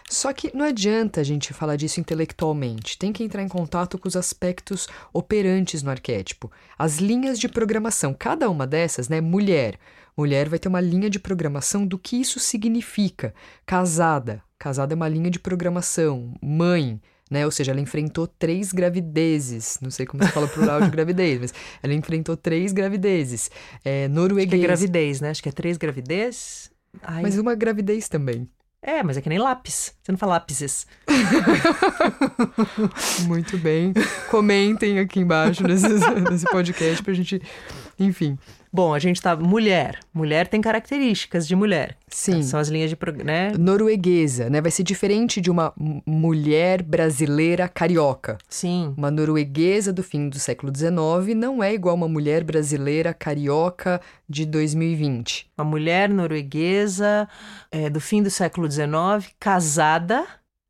Só 0.09 0.33
que 0.33 0.55
não 0.55 0.65
adianta 0.65 1.21
a 1.21 1.25
gente 1.25 1.53
falar 1.53 1.77
disso 1.77 2.01
intelectualmente. 2.01 2.99
Tem 2.99 3.13
que 3.13 3.25
entrar 3.25 3.43
em 3.43 3.49
contato 3.49 3.99
com 3.99 4.07
os 4.07 4.17
aspectos 4.17 4.89
operantes 5.13 5.83
no 5.83 5.91
arquétipo. 5.91 6.51
As 6.79 6.99
linhas 6.99 7.39
de 7.39 7.49
programação. 7.49 8.15
Cada 8.15 8.49
uma 8.49 8.67
dessas, 8.67 9.09
né? 9.09 9.21
Mulher. 9.21 9.79
Mulher 10.17 10.49
vai 10.49 10.59
ter 10.59 10.69
uma 10.69 10.81
linha 10.81 11.11
de 11.11 11.19
programação 11.19 11.87
do 11.87 11.99
que 11.99 12.17
isso 12.17 12.39
significa. 12.39 13.35
Casada. 13.67 14.43
Casada 14.59 14.95
é 14.95 14.97
uma 14.97 15.09
linha 15.09 15.31
de 15.31 15.41
programação. 15.41 16.35
Mãe. 16.41 17.01
Né? 17.35 17.45
Ou 17.45 17.51
seja, 17.51 17.73
ela 17.73 17.81
enfrentou 17.81 18.29
três 18.29 18.73
gravidezes. 18.73 19.77
Não 19.83 19.91
sei 19.91 20.07
como 20.07 20.23
se 20.23 20.31
fala 20.31 20.47
plural 20.47 20.81
de 20.81 20.89
gravidez, 20.89 21.41
mas 21.41 21.55
ela 21.83 21.93
enfrentou 21.93 22.37
três 22.37 22.73
gravidezes. 22.73 23.51
É, 23.85 24.07
Que 24.61 24.65
é 24.65 24.69
gravidez, 24.69 25.21
né? 25.21 25.31
Acho 25.31 25.43
que 25.43 25.49
é 25.49 25.53
três 25.53 25.77
gravidez. 25.77 26.71
Ai, 27.03 27.23
Mas 27.23 27.37
uma 27.37 27.57
gravidez 27.57 28.09
também. 28.09 28.49
É, 28.81 29.03
mas 29.03 29.17
é 29.17 29.21
que 29.21 29.29
nem 29.29 29.39
lápis. 29.39 29.95
Você 30.01 30.13
não 30.13 30.19
fala 30.19 30.35
lápises. 30.35 30.87
Muito 33.27 33.59
bem. 33.59 33.93
Comentem 34.31 35.01
aqui 35.01 35.19
embaixo 35.19 35.67
nesse, 35.67 35.89
nesse 36.31 36.45
podcast 36.45 37.03
pra 37.03 37.15
gente. 37.15 37.43
Enfim. 37.99 38.39
Bom, 38.73 38.93
a 38.93 38.99
gente 38.99 39.23
tá. 39.23 39.37
Mulher. 39.37 40.01
Mulher 40.13 40.49
tem 40.49 40.61
características 40.61 41.47
de 41.47 41.55
mulher. 41.55 41.97
Sim. 42.09 42.43
São 42.43 42.59
as 42.59 42.69
linhas 42.69 42.91
de. 42.91 42.97
Né? 43.25 43.53
Norueguesa, 43.59 44.51
né? 44.51 44.61
Vai 44.61 44.71
ser 44.71 44.83
diferente 44.83 45.41
de 45.41 45.51
uma 45.51 45.73
mulher 46.05 46.83
brasileira 46.83 47.69
carioca. 47.69 48.37
Sim. 48.49 48.93
Uma 48.97 49.11
norueguesa 49.11 49.93
do 49.93 50.03
fim 50.03 50.29
do 50.29 50.39
século 50.39 50.73
XIX 50.75 51.37
não 51.37 51.63
é 51.63 51.73
igual 51.73 51.95
uma 51.95 52.09
mulher 52.09 52.43
brasileira 52.43 53.15
carioca 53.15 54.01
de 54.29 54.45
2020. 54.45 55.51
Uma 55.57 55.65
mulher 55.65 56.09
norueguesa 56.09 57.29
é, 57.71 57.89
do 57.89 58.01
fim 58.01 58.23
do 58.23 58.31
século 58.31 58.71
XIX, 58.71 59.33
casada 59.39 60.27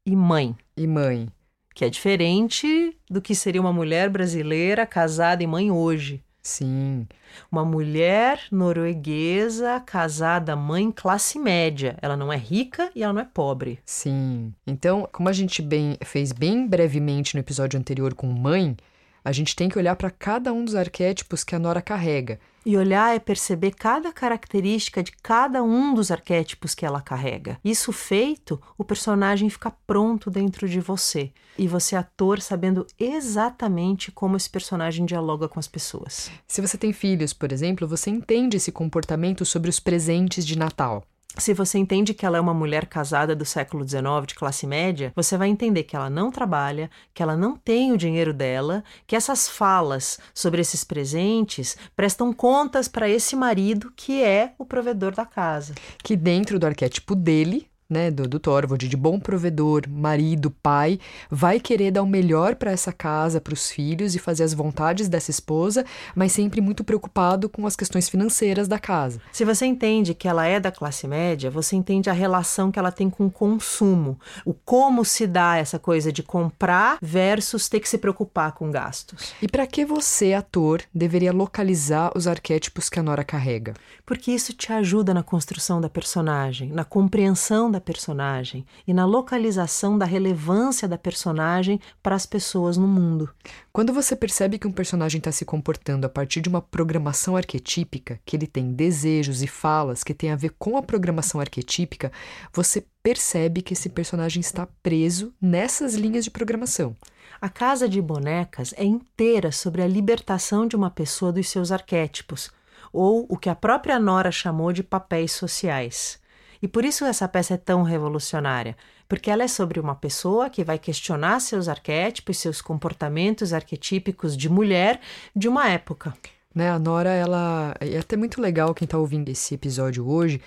e 0.07 0.14
mãe. 0.14 0.54
E 0.76 0.87
mãe. 0.87 1.28
Que 1.75 1.85
é 1.85 1.90
diferente 1.90 2.97
do 3.11 3.21
que 3.21 3.35
seria 3.35 3.61
uma 3.61 3.73
mulher 3.73 4.09
brasileira 4.09 4.87
casada 4.87 5.43
e 5.43 5.47
mãe 5.47 5.71
hoje. 5.71 6.23
Sim. 6.44 7.08
Uma 7.50 7.64
mulher 7.64 8.38
norueguesa, 8.52 9.80
casada, 9.80 10.54
mãe, 10.54 10.92
classe 10.92 11.38
média. 11.38 11.96
Ela 12.02 12.18
não 12.18 12.30
é 12.30 12.36
rica 12.36 12.90
e 12.94 13.02
ela 13.02 13.14
não 13.14 13.22
é 13.22 13.24
pobre. 13.24 13.80
Sim. 13.84 14.52
Então, 14.66 15.08
como 15.10 15.30
a 15.30 15.32
gente 15.32 15.62
bem, 15.62 15.96
fez 16.04 16.32
bem 16.32 16.66
brevemente 16.68 17.34
no 17.34 17.40
episódio 17.40 17.80
anterior 17.80 18.12
com 18.14 18.26
mãe, 18.26 18.76
a 19.24 19.32
gente 19.32 19.56
tem 19.56 19.70
que 19.70 19.78
olhar 19.78 19.96
para 19.96 20.10
cada 20.10 20.52
um 20.52 20.62
dos 20.62 20.74
arquétipos 20.74 21.42
que 21.42 21.54
a 21.54 21.58
Nora 21.58 21.80
carrega. 21.80 22.38
E 22.64 22.76
olhar 22.76 23.14
é 23.14 23.18
perceber 23.18 23.73
cada 23.73 24.12
característica 24.12 25.02
de 25.02 25.12
cada 25.23 25.62
um 25.62 25.92
dos 25.92 26.11
arquétipos 26.11 26.75
que 26.75 26.87
ela 26.87 27.00
carrega. 27.00 27.59
Isso 27.64 27.92
feito, 27.92 28.61
o 28.78 28.85
personagem 28.85 29.50
fica 29.50 29.71
pronto 29.87 30.30
dentro 30.30 30.68
de 30.68 30.80
você. 30.80 31.30
E 31.59 31.68
você, 31.68 31.94
ator, 31.94 32.40
sabendo 32.40 32.87
exatamente 32.99 34.11
como 34.11 34.37
esse 34.37 34.49
personagem 34.49 35.04
dialoga 35.04 35.49
com 35.49 35.61
as 35.61 35.68
pessoas. 35.68 36.30
Se 36.47 36.61
você 36.61 36.78
tem 36.78 36.92
filhos, 36.92 37.33
por 37.33 37.52
exemplo, 37.52 37.87
você 37.87 38.11
entende 38.11 38.56
esse 38.56 38.73
comportamento 38.73 39.44
sobre 39.44 39.71
os 39.71 39.78
presentes 39.78 40.47
de 40.47 40.59
Natal. 40.59 41.04
Se 41.37 41.53
você 41.53 41.79
entende 41.79 42.14
que 42.14 42.25
ela 42.25 42.38
é 42.38 42.41
uma 42.41 42.55
mulher 42.55 42.87
casada 42.87 43.35
do 43.35 43.45
século 43.45 43.87
XIX, 43.87 44.26
de 44.26 44.35
classe 44.35 44.67
média, 44.67 45.12
você 45.17 45.37
vai 45.37 45.49
entender 45.49 45.83
que 45.83 45.97
ela 45.97 46.09
não 46.09 46.31
trabalha, 46.31 46.88
que 47.12 47.23
ela 47.23 47.37
não 47.37 47.57
tem 47.57 47.93
o 47.93 47.97
dinheiro 47.97 48.33
dela, 48.33 48.85
que 49.07 49.17
essas 49.17 49.49
falas 49.49 50.19
sobre 50.33 50.61
esses 50.61 50.85
presentes 50.85 51.76
prestam 51.97 52.33
contas 52.33 52.87
para 52.87 53.09
esse 53.09 53.35
marido 53.35 53.93
que 53.97 54.23
é 54.23 54.55
o 54.59 54.64
provedor 54.64 55.14
da 55.14 55.26
casa. 55.26 55.75
Que 56.03 56.17
dentro 56.17 56.59
do 56.59 56.67
arquétipo 56.67 57.17
dele, 57.17 57.69
né, 57.88 58.11
do, 58.11 58.26
do 58.26 58.38
Thorvald, 58.38 58.88
de 58.88 58.97
bom 58.97 59.19
provedor, 59.19 59.83
marido, 59.88 60.50
pai, 60.50 60.99
vai 61.31 61.61
querer 61.61 61.91
dar 61.91 62.03
o 62.03 62.07
melhor 62.07 62.55
para 62.57 62.71
essa 62.71 62.93
casa, 62.93 63.41
para 63.41 63.55
os 63.55 63.71
filhos 63.71 64.14
e 64.14 64.19
fazer 64.19 64.45
as 64.45 64.55
vontades 64.55 65.09
dessa 65.09 65.31
esposa, 65.31 65.85
mas 66.14 66.33
sempre 66.33 66.61
muito 66.61 66.83
preocupado 66.83 67.49
com 67.49 67.67
as 67.67 67.76
questões 67.76 68.09
financeiras 68.09 68.67
da 68.67 68.79
casa. 68.79 69.21
Se 69.33 69.45
você 69.45 69.67
entende 69.67 70.14
que 70.14 70.29
ela 70.29 70.47
é 70.47 70.59
da 70.59 70.73
classe 70.73 71.07
média, 71.07 71.50
você 71.50 71.76
entende 71.76 72.09
a 72.09 72.12
relação 72.12 72.71
que 72.71 72.79
ela 72.79 72.91
tem 72.91 73.11
com 73.11 73.26
o 73.26 73.31
consumo, 73.31 74.19
o 74.45 74.55
como 74.55 75.05
se 75.05 75.26
dá 75.26 75.57
essa 75.57 75.79
coisa 75.79 76.12
de 76.12 76.23
comprar 76.23 76.99
versus 77.00 77.69
ter 77.69 77.81
que 77.81 77.88
se 77.88 77.99
preocupar 77.99 78.53
com 78.53 78.71
gastos. 78.71 79.35
E 79.43 79.49
para 79.49 79.67
que 79.67 79.85
você, 79.85 80.33
ator, 80.33 80.83
deveria 80.95 81.33
localizar 81.33 82.12
os 82.17 82.26
arquétipos 82.26 82.88
que 82.88 82.99
a 82.99 83.03
Nora 83.03 83.25
carrega? 83.25 83.75
Porque 84.07 84.31
isso 84.31 84.53
te 84.53 84.73
ajuda 84.73 85.12
na 85.12 85.23
construção 85.23 85.81
da 85.81 85.88
personagem, 85.88 86.71
na 86.71 86.85
compreensão 86.85 87.71
da 87.75 87.81
personagem 87.81 88.64
e 88.87 88.95
na 88.95 89.04
localização 89.04 89.99
da 89.99 90.07
relevância 90.07 90.87
da 90.87 90.97
personagem 90.97 91.81
para 92.02 92.14
as 92.14 92.25
pessoas 92.25 92.76
no 92.76 92.87
mundo. 92.87 93.28
Quando 93.73 93.93
você 93.93 94.14
percebe 94.14 94.59
que 94.59 94.66
um 94.66 94.73
personagem 94.73 95.19
está 95.19 95.33
se 95.33 95.45
comportando 95.45 96.07
a 96.07 96.09
partir 96.09 96.40
de 96.40 96.49
uma 96.49 96.62
programação 96.62 97.37
arquetípica, 97.37 98.21
que 98.25 98.37
ele 98.37 98.47
tem 98.47 98.73
desejos 98.73 99.43
e 99.43 99.47
falas 99.49 100.04
que 100.04 100.14
tem 100.14 100.31
a 100.31 100.37
ver 100.37 100.54
com 100.59 100.76
a 100.76 100.83
programação 100.83 101.40
arquetípica, 101.40 102.12
você 102.52 102.87
percebe 103.02 103.61
que 103.61 103.75
esse 103.75 103.88
personagem 103.88 104.40
está 104.40 104.69
preso 104.83 105.35
nessas 105.40 105.95
linhas 105.95 106.25
de 106.25 106.31
programação. 106.31 106.97
A 107.40 107.49
Casa 107.49 107.88
de 107.88 108.00
Bonecas 108.00 108.73
é 108.76 108.85
inteira 108.85 109.50
sobre 109.50 109.83
a 109.83 109.88
libertação 109.88 110.66
de 110.66 110.76
uma 110.76 110.90
pessoa 110.90 111.33
dos 111.33 111.49
seus 111.49 111.73
arquétipos, 111.73 112.50
ou 112.93 113.26
o 113.28 113.37
que 113.37 113.50
a 113.50 113.54
própria 113.57 113.99
Nora 113.99 114.31
chamou 114.31 114.73
de 114.73 114.85
papéis 114.85 115.33
sociais. 115.33 116.23
E 116.64 116.66
por 116.66 116.83
isso 116.83 117.04
essa 117.04 117.28
peça 117.28 117.52
é 117.52 117.56
tão 117.59 117.83
revolucionária, 117.83 118.75
porque 119.06 119.30
ela 119.30 119.42
é 119.42 119.49
sobre 119.49 119.78
uma 119.78 119.94
pessoa 119.94 120.49
que 120.49 120.64
vai 120.64 120.78
questionar 120.78 121.38
seus 121.40 121.68
arquétipos, 121.68 122.38
seus 122.38 122.62
comportamentos 122.62 123.52
arquetípicos 123.52 124.35
de 124.35 124.49
mulher 124.49 124.99
de 125.37 125.47
uma 125.47 125.68
época. 125.68 126.14
Né, 126.54 126.71
a 126.71 126.78
Nora, 126.78 127.11
ela. 127.11 127.75
É 127.78 127.99
até 127.99 128.16
muito 128.16 128.40
legal 128.40 128.73
quem 128.73 128.87
está 128.87 128.97
ouvindo 128.97 129.28
esse 129.28 129.54
episódio 129.54 130.09
hoje. 130.09 130.40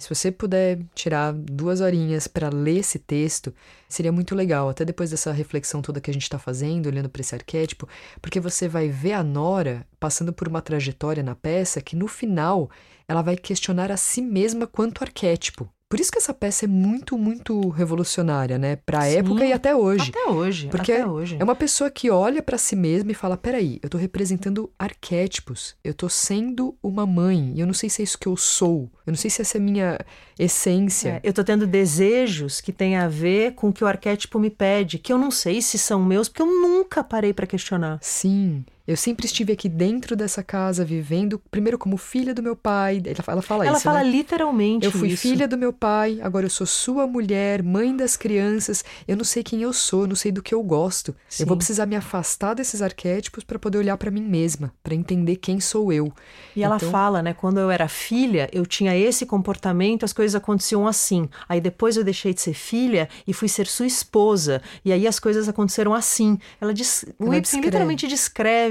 Se 0.00 0.08
você 0.08 0.32
puder 0.32 0.80
tirar 0.94 1.30
duas 1.34 1.82
horinhas 1.82 2.26
para 2.26 2.48
ler 2.48 2.78
esse 2.78 2.98
texto, 2.98 3.54
seria 3.86 4.10
muito 4.10 4.34
legal, 4.34 4.70
até 4.70 4.82
depois 4.82 5.10
dessa 5.10 5.30
reflexão 5.30 5.82
toda 5.82 6.00
que 6.00 6.10
a 6.10 6.14
gente 6.14 6.22
está 6.22 6.38
fazendo, 6.38 6.86
olhando 6.86 7.10
para 7.10 7.20
esse 7.20 7.34
arquétipo, 7.34 7.86
porque 8.20 8.40
você 8.40 8.66
vai 8.66 8.88
ver 8.88 9.12
a 9.12 9.22
Nora 9.22 9.86
passando 10.00 10.32
por 10.32 10.48
uma 10.48 10.62
trajetória 10.62 11.22
na 11.22 11.34
peça 11.34 11.82
que 11.82 11.94
no 11.94 12.08
final 12.08 12.70
ela 13.06 13.20
vai 13.20 13.36
questionar 13.36 13.92
a 13.92 13.96
si 13.98 14.22
mesma 14.22 14.66
quanto 14.66 15.04
arquétipo. 15.04 15.70
Por 15.90 15.98
isso 15.98 16.12
que 16.12 16.18
essa 16.18 16.32
peça 16.32 16.66
é 16.66 16.68
muito, 16.68 17.18
muito 17.18 17.68
revolucionária, 17.68 18.56
né? 18.56 18.76
Pra 18.76 19.00
Sim, 19.00 19.16
época 19.16 19.44
e 19.44 19.52
até 19.52 19.74
hoje. 19.74 20.10
Até 20.10 20.30
hoje. 20.30 20.68
Porque 20.68 20.92
até 20.92 21.04
hoje. 21.04 21.36
é 21.36 21.42
uma 21.42 21.56
pessoa 21.56 21.90
que 21.90 22.08
olha 22.08 22.40
para 22.40 22.56
si 22.56 22.76
mesma 22.76 23.10
e 23.10 23.14
fala: 23.14 23.36
peraí, 23.36 23.80
eu 23.82 23.90
tô 23.90 23.98
representando 23.98 24.70
arquétipos. 24.78 25.74
Eu 25.82 25.92
tô 25.92 26.08
sendo 26.08 26.78
uma 26.80 27.04
mãe. 27.04 27.54
E 27.56 27.60
eu 27.60 27.66
não 27.66 27.74
sei 27.74 27.90
se 27.90 28.02
é 28.02 28.04
isso 28.04 28.20
que 28.20 28.28
eu 28.28 28.36
sou. 28.36 28.88
Eu 29.04 29.10
não 29.10 29.16
sei 29.16 29.28
se 29.28 29.42
essa 29.42 29.58
é 29.58 29.60
a 29.60 29.64
minha 29.64 29.98
essência. 30.38 31.08
É, 31.08 31.20
eu 31.24 31.32
tô 31.32 31.42
tendo 31.42 31.66
desejos 31.66 32.60
que 32.60 32.72
têm 32.72 32.94
a 32.94 33.08
ver 33.08 33.54
com 33.56 33.70
o 33.70 33.72
que 33.72 33.82
o 33.82 33.86
arquétipo 33.88 34.38
me 34.38 34.48
pede, 34.48 34.96
que 34.96 35.12
eu 35.12 35.18
não 35.18 35.32
sei 35.32 35.60
se 35.60 35.76
são 35.76 36.00
meus, 36.04 36.28
porque 36.28 36.42
eu 36.42 36.46
nunca 36.46 37.02
parei 37.02 37.32
para 37.32 37.48
questionar. 37.48 37.98
Sim. 38.00 38.64
Eu 38.90 38.96
sempre 38.96 39.24
estive 39.24 39.52
aqui 39.52 39.68
dentro 39.68 40.16
dessa 40.16 40.42
casa, 40.42 40.84
vivendo, 40.84 41.40
primeiro 41.48 41.78
como 41.78 41.96
filha 41.96 42.34
do 42.34 42.42
meu 42.42 42.56
pai. 42.56 43.00
Ela, 43.04 43.24
ela 43.28 43.40
fala 43.40 43.64
ela 43.64 43.76
isso. 43.76 43.86
Ela 43.86 43.94
fala 43.94 44.04
né? 44.04 44.10
literalmente. 44.10 44.84
Eu 44.84 44.90
fui 44.90 45.10
isso. 45.10 45.22
filha 45.22 45.46
do 45.46 45.56
meu 45.56 45.72
pai, 45.72 46.18
agora 46.20 46.44
eu 46.44 46.50
sou 46.50 46.66
sua 46.66 47.06
mulher, 47.06 47.62
mãe 47.62 47.96
das 47.96 48.16
crianças. 48.16 48.84
Eu 49.06 49.16
não 49.16 49.22
sei 49.22 49.44
quem 49.44 49.62
eu 49.62 49.72
sou, 49.72 50.08
não 50.08 50.16
sei 50.16 50.32
do 50.32 50.42
que 50.42 50.52
eu 50.52 50.60
gosto. 50.64 51.14
Sim. 51.28 51.44
Eu 51.44 51.46
vou 51.46 51.56
precisar 51.56 51.86
me 51.86 51.94
afastar 51.94 52.54
desses 52.54 52.82
arquétipos 52.82 53.44
para 53.44 53.60
poder 53.60 53.78
olhar 53.78 53.96
para 53.96 54.10
mim 54.10 54.22
mesma, 54.22 54.74
para 54.82 54.92
entender 54.92 55.36
quem 55.36 55.60
sou 55.60 55.92
eu. 55.92 56.06
E 56.56 56.58
então... 56.58 56.64
ela 56.64 56.80
fala, 56.80 57.22
né? 57.22 57.32
Quando 57.32 57.60
eu 57.60 57.70
era 57.70 57.86
filha, 57.86 58.50
eu 58.52 58.66
tinha 58.66 58.96
esse 58.96 59.24
comportamento, 59.24 60.04
as 60.04 60.12
coisas 60.12 60.34
aconteciam 60.34 60.84
assim. 60.84 61.28
Aí 61.48 61.60
depois 61.60 61.96
eu 61.96 62.02
deixei 62.02 62.34
de 62.34 62.40
ser 62.40 62.54
filha 62.54 63.08
e 63.24 63.32
fui 63.32 63.46
ser 63.46 63.68
sua 63.68 63.86
esposa. 63.86 64.60
E 64.84 64.92
aí 64.92 65.06
as 65.06 65.20
coisas 65.20 65.48
aconteceram 65.48 65.94
assim. 65.94 66.40
Ela 66.60 66.74
diz, 66.74 67.04
ela 67.20 67.38
literalmente 67.38 68.08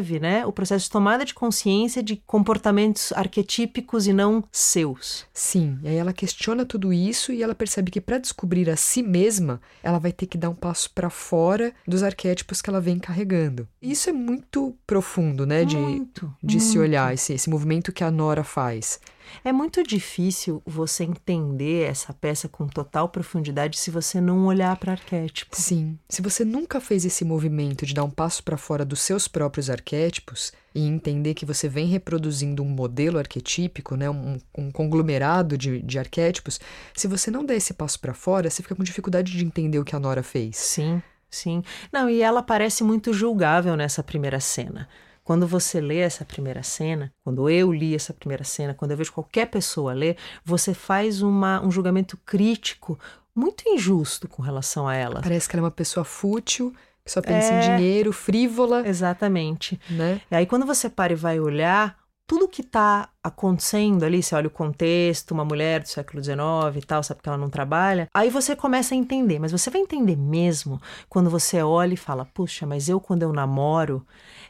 descreve, 0.10 0.20
né? 0.20 0.46
O 0.46 0.52
processo 0.52 0.86
de 0.86 0.92
tomada 0.92 1.24
de 1.24 1.34
consciência 1.34 2.02
de 2.02 2.16
comportamentos 2.16 3.14
arquetípicos 3.14 4.08
e 4.08 4.14
não 4.14 4.44
seus. 4.52 5.26
Sim, 5.34 5.78
e 5.84 5.90
aí 5.90 5.96
ela 5.96 6.12
questiona 6.12 6.66
tudo 6.66 6.92
isso 6.92 7.32
e 7.32 7.44
ela 7.44 7.54
percebe 7.54 7.92
que 7.92 8.02
para 8.02 8.18
descobrir 8.18 8.70
a 8.70 8.76
si 8.76 9.04
mesma, 9.04 9.62
ela 9.84 10.00
vai 10.00 10.12
ter 10.12 10.26
que 10.26 10.38
dar 10.38 10.50
um 10.50 10.56
passo 10.56 10.90
para 10.92 11.10
fora 11.10 11.74
dos 11.88 12.02
arquétipos 12.02 12.62
que 12.62 12.70
ela 12.70 12.82
vem 12.82 12.98
carregando. 12.98 13.68
Isso 13.82 14.10
é 14.10 14.14
muito 14.14 14.76
profundo, 14.88 15.46
né, 15.46 15.64
de, 15.64 15.78
muito, 15.78 16.34
de 16.42 16.58
muito. 16.58 16.72
se 16.72 16.80
olhar, 16.80 17.14
esse, 17.14 17.34
esse 17.34 17.50
movimento 17.50 17.92
que 17.92 18.04
a 18.04 18.10
Nora 18.10 18.44
faz. 18.44 19.00
É 19.44 19.52
muito 19.52 19.84
difícil 19.84 20.62
você 20.66 21.04
entender 21.04 21.90
essa 21.90 22.14
peça 22.14 22.48
com 22.48 22.68
total 22.68 23.10
profundidade 23.10 23.78
se 23.78 23.92
você 23.92 24.20
não 24.20 24.46
olhar 24.46 24.76
para 24.78 24.94
arquétipo. 24.94 25.56
Sim. 25.56 25.98
Se 26.08 26.22
você 26.22 26.44
nunca 26.46 26.80
fez 26.80 27.06
esse 27.06 27.24
movimento 27.24 27.86
de 27.86 27.94
dar 27.94 28.04
um 28.04 28.10
passo 28.10 28.44
para 28.44 28.58
fora 28.58 28.86
dos 28.86 29.02
seus 29.02 29.28
próprios 29.28 29.70
arquétipos 29.70 30.52
e 30.74 30.86
entender 30.86 31.34
que 31.34 31.46
você 31.46 31.68
vem 31.68 31.88
reproduzindo 31.88 32.64
um 32.64 32.70
modelo 32.70 33.18
arquetípico, 33.18 33.96
né, 33.96 34.10
um, 34.10 34.38
um 34.58 34.72
conglomerado 34.72 35.58
de, 35.58 35.82
de 35.82 36.00
arquétipos, 36.00 36.60
se 36.94 37.08
você 37.08 37.32
não 37.32 37.46
der 37.46 37.58
esse 37.58 37.74
passo 37.74 38.00
para 38.00 38.14
fora, 38.14 38.50
você 38.50 38.62
fica 38.62 38.76
com 38.76 38.84
dificuldade 38.84 39.32
de 39.32 39.46
entender 39.46 39.80
o 39.80 39.86
que 39.86 39.96
a 39.96 40.00
Nora 40.00 40.24
fez. 40.24 40.58
Sim, 40.58 41.02
sim. 41.30 41.64
Não, 41.92 42.10
e 42.10 42.22
ela 42.22 42.44
parece 42.44 42.84
muito 42.84 43.14
julgável 43.14 43.76
nessa 43.76 44.04
primeira 44.04 44.40
cena. 44.40 44.88
Quando 45.30 45.46
você 45.46 45.80
lê 45.80 46.00
essa 46.00 46.26
primeira 46.26 46.64
cena, 46.64 47.14
quando 47.24 47.48
eu 47.52 47.72
li 47.72 47.94
essa 47.94 48.12
primeira 48.12 48.44
cena, 48.44 48.74
quando 48.74 48.90
eu 48.90 48.98
vejo 48.98 49.14
qualquer 49.14 49.46
pessoa 49.46 49.94
ler, 49.94 50.18
você 50.44 50.74
faz 50.74 51.22
uma, 51.22 51.64
um 51.64 51.70
julgamento 51.70 52.18
crítico 52.26 52.98
muito 53.36 53.64
injusto 53.70 54.28
com 54.28 54.42
relação 54.42 54.88
a 54.88 54.96
ela. 54.96 55.22
Parece 55.22 55.48
que 55.48 55.56
ela 55.56 55.62
é 55.62 55.66
uma 55.66 55.70
pessoa 55.70 56.04
fútil, 56.04 56.74
que 57.06 57.12
só 57.12 57.22
pensa 57.22 57.54
é... 57.54 57.58
em 57.58 57.78
dinheiro, 57.78 58.12
frívola. 58.12 58.88
Exatamente. 58.88 59.80
Né? 59.88 60.20
E 60.32 60.36
aí, 60.36 60.48
quando 60.48 60.66
você 60.66 60.90
para 60.90 61.14
e 61.14 61.16
vai 61.16 61.40
olhar, 61.40 61.96
tudo 62.30 62.48
que 62.48 62.62
está 62.62 63.10
acontecendo 63.24 64.04
ali, 64.04 64.22
você 64.22 64.36
olha 64.36 64.46
o 64.46 64.52
contexto, 64.52 65.32
uma 65.32 65.44
mulher 65.44 65.82
do 65.82 65.90
século 65.90 66.24
XIX 66.24 66.38
e 66.76 66.82
tal, 66.86 67.02
sabe 67.02 67.24
que 67.24 67.28
ela 67.28 67.40
não 67.40 67.50
trabalha, 67.50 68.08
aí 68.14 68.30
você 68.30 68.56
começa 68.56 68.94
a 68.94 68.98
entender, 68.98 69.40
mas 69.40 69.52
você 69.52 69.72
vai 69.72 69.82
entender 69.82 70.16
mesmo 70.16 70.80
quando 71.10 71.28
você 71.28 71.64
olha 71.64 71.96
e 71.96 71.98
fala, 71.98 72.26
puxa, 72.26 72.68
mas 72.68 72.88
eu 72.88 73.00
quando 73.00 73.24
eu 73.24 73.34
namoro, 73.34 74.06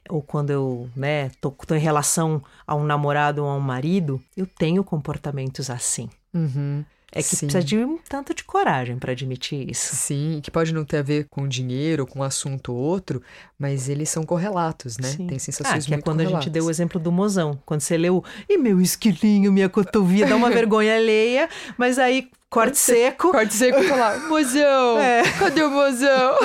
ou 0.09 0.21
quando 0.21 0.49
eu, 0.49 0.89
né, 0.93 1.29
tô, 1.39 1.51
tô 1.51 1.73
em 1.73 1.79
relação 1.79 2.43
a 2.67 2.75
um 2.75 2.83
namorado 2.83 3.45
ou 3.45 3.49
a 3.49 3.55
um 3.55 3.61
marido, 3.61 4.21
eu 4.35 4.45
tenho 4.45 4.83
comportamentos 4.83 5.69
assim. 5.69 6.09
Uhum. 6.33 6.83
É 7.11 7.23
que 7.23 7.35
Sim. 7.35 7.47
precisa 7.47 7.63
de 7.63 7.77
um 7.77 7.97
tanto 7.97 8.33
de 8.33 8.43
coragem 8.43 8.97
para 8.97 9.11
admitir 9.13 9.69
isso. 9.69 9.95
Sim, 9.95 10.39
que 10.43 10.51
pode 10.51 10.73
não 10.73 10.85
ter 10.85 10.97
a 10.97 11.01
ver 11.01 11.25
com 11.29 11.47
dinheiro, 11.47 12.05
com 12.05 12.19
um 12.19 12.23
assunto 12.23 12.71
ou 12.71 12.77
outro, 12.77 13.21
mas 13.57 13.89
eles 13.89 14.09
são 14.09 14.23
correlatos, 14.23 14.97
né? 14.97 15.09
Sim. 15.09 15.25
Tem 15.25 15.39
sensações 15.39 15.83
ah, 15.83 15.85
que 15.85 15.91
muito 15.91 16.01
é 16.01 16.03
quando 16.03 16.17
correlatas. 16.17 16.39
a 16.39 16.41
gente 16.41 16.53
deu 16.53 16.65
o 16.65 16.69
exemplo 16.69 16.99
do 16.99 17.11
mozão. 17.11 17.59
Quando 17.65 17.81
você 17.81 17.97
leu, 17.97 18.23
e 18.47 18.57
meu 18.57 18.79
esquilinho, 18.79 19.51
minha 19.51 19.69
cotovia, 19.69 20.27
dá 20.27 20.35
uma 20.35 20.49
vergonha 20.51 20.95
alheia, 20.95 21.49
mas 21.77 21.97
aí 21.97 22.29
corte 22.49 22.77
seco. 22.77 23.31
Corte 23.31 23.53
seco 23.55 23.83
tá 23.87 23.95
lá, 23.95 24.19
mozão, 24.27 24.99
é. 25.01 25.23
cadê 25.39 25.63
o 25.63 25.71
mozão? 25.71 26.37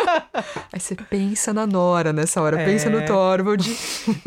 aí 0.72 0.80
você 0.80 0.94
pensa 0.94 1.52
na 1.52 1.66
Nora 1.66 2.12
nessa 2.12 2.40
hora, 2.40 2.60
é. 2.60 2.64
pensa 2.64 2.88
no 2.88 3.04
Torvald 3.04 3.76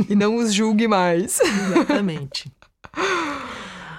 e 0.08 0.16
não 0.16 0.36
os 0.36 0.54
julgue 0.54 0.88
mais. 0.88 1.40
Exatamente. 1.40 2.52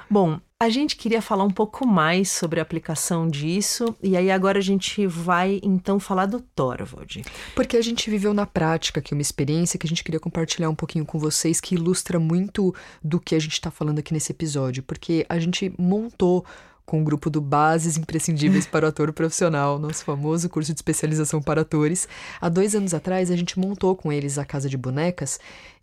Bom, 0.08 0.40
a 0.62 0.68
gente 0.68 0.94
queria 0.94 1.22
falar 1.22 1.44
um 1.44 1.50
pouco 1.50 1.86
mais 1.86 2.30
sobre 2.30 2.60
a 2.60 2.62
aplicação 2.62 3.26
disso, 3.26 3.96
e 4.02 4.14
aí 4.14 4.30
agora 4.30 4.58
a 4.58 4.62
gente 4.62 5.06
vai 5.06 5.58
então 5.62 5.98
falar 5.98 6.26
do 6.26 6.38
Torvald. 6.38 7.24
Porque 7.54 7.78
a 7.78 7.82
gente 7.82 8.10
viveu 8.10 8.34
na 8.34 8.44
prática 8.44 9.00
aqui 9.00 9.14
uma 9.14 9.22
experiência 9.22 9.78
que 9.78 9.86
a 9.86 9.88
gente 9.88 10.04
queria 10.04 10.20
compartilhar 10.20 10.68
um 10.68 10.74
pouquinho 10.74 11.06
com 11.06 11.18
vocês, 11.18 11.62
que 11.62 11.76
ilustra 11.76 12.20
muito 12.20 12.74
do 13.02 13.18
que 13.18 13.34
a 13.34 13.38
gente 13.38 13.54
está 13.54 13.70
falando 13.70 14.00
aqui 14.00 14.12
nesse 14.12 14.32
episódio, 14.32 14.82
porque 14.82 15.24
a 15.30 15.38
gente 15.38 15.72
montou 15.78 16.44
com 16.84 17.00
o 17.00 17.04
grupo 17.04 17.30
do 17.30 17.40
Bases 17.40 17.96
Imprescindíveis 17.96 18.66
para 18.66 18.84
o 18.84 18.88
Ator 18.88 19.12
Profissional, 19.12 19.78
nosso 19.78 20.04
famoso 20.04 20.48
curso 20.50 20.74
de 20.74 20.78
especialização 20.78 21.40
para 21.40 21.60
atores. 21.62 22.08
Há 22.40 22.48
dois 22.48 22.74
anos 22.74 22.92
atrás, 22.92 23.30
a 23.30 23.36
gente 23.36 23.58
montou 23.58 23.94
com 23.96 24.12
eles 24.12 24.36
a 24.36 24.44
Casa 24.44 24.68
de 24.68 24.76
Bonecas 24.76 25.38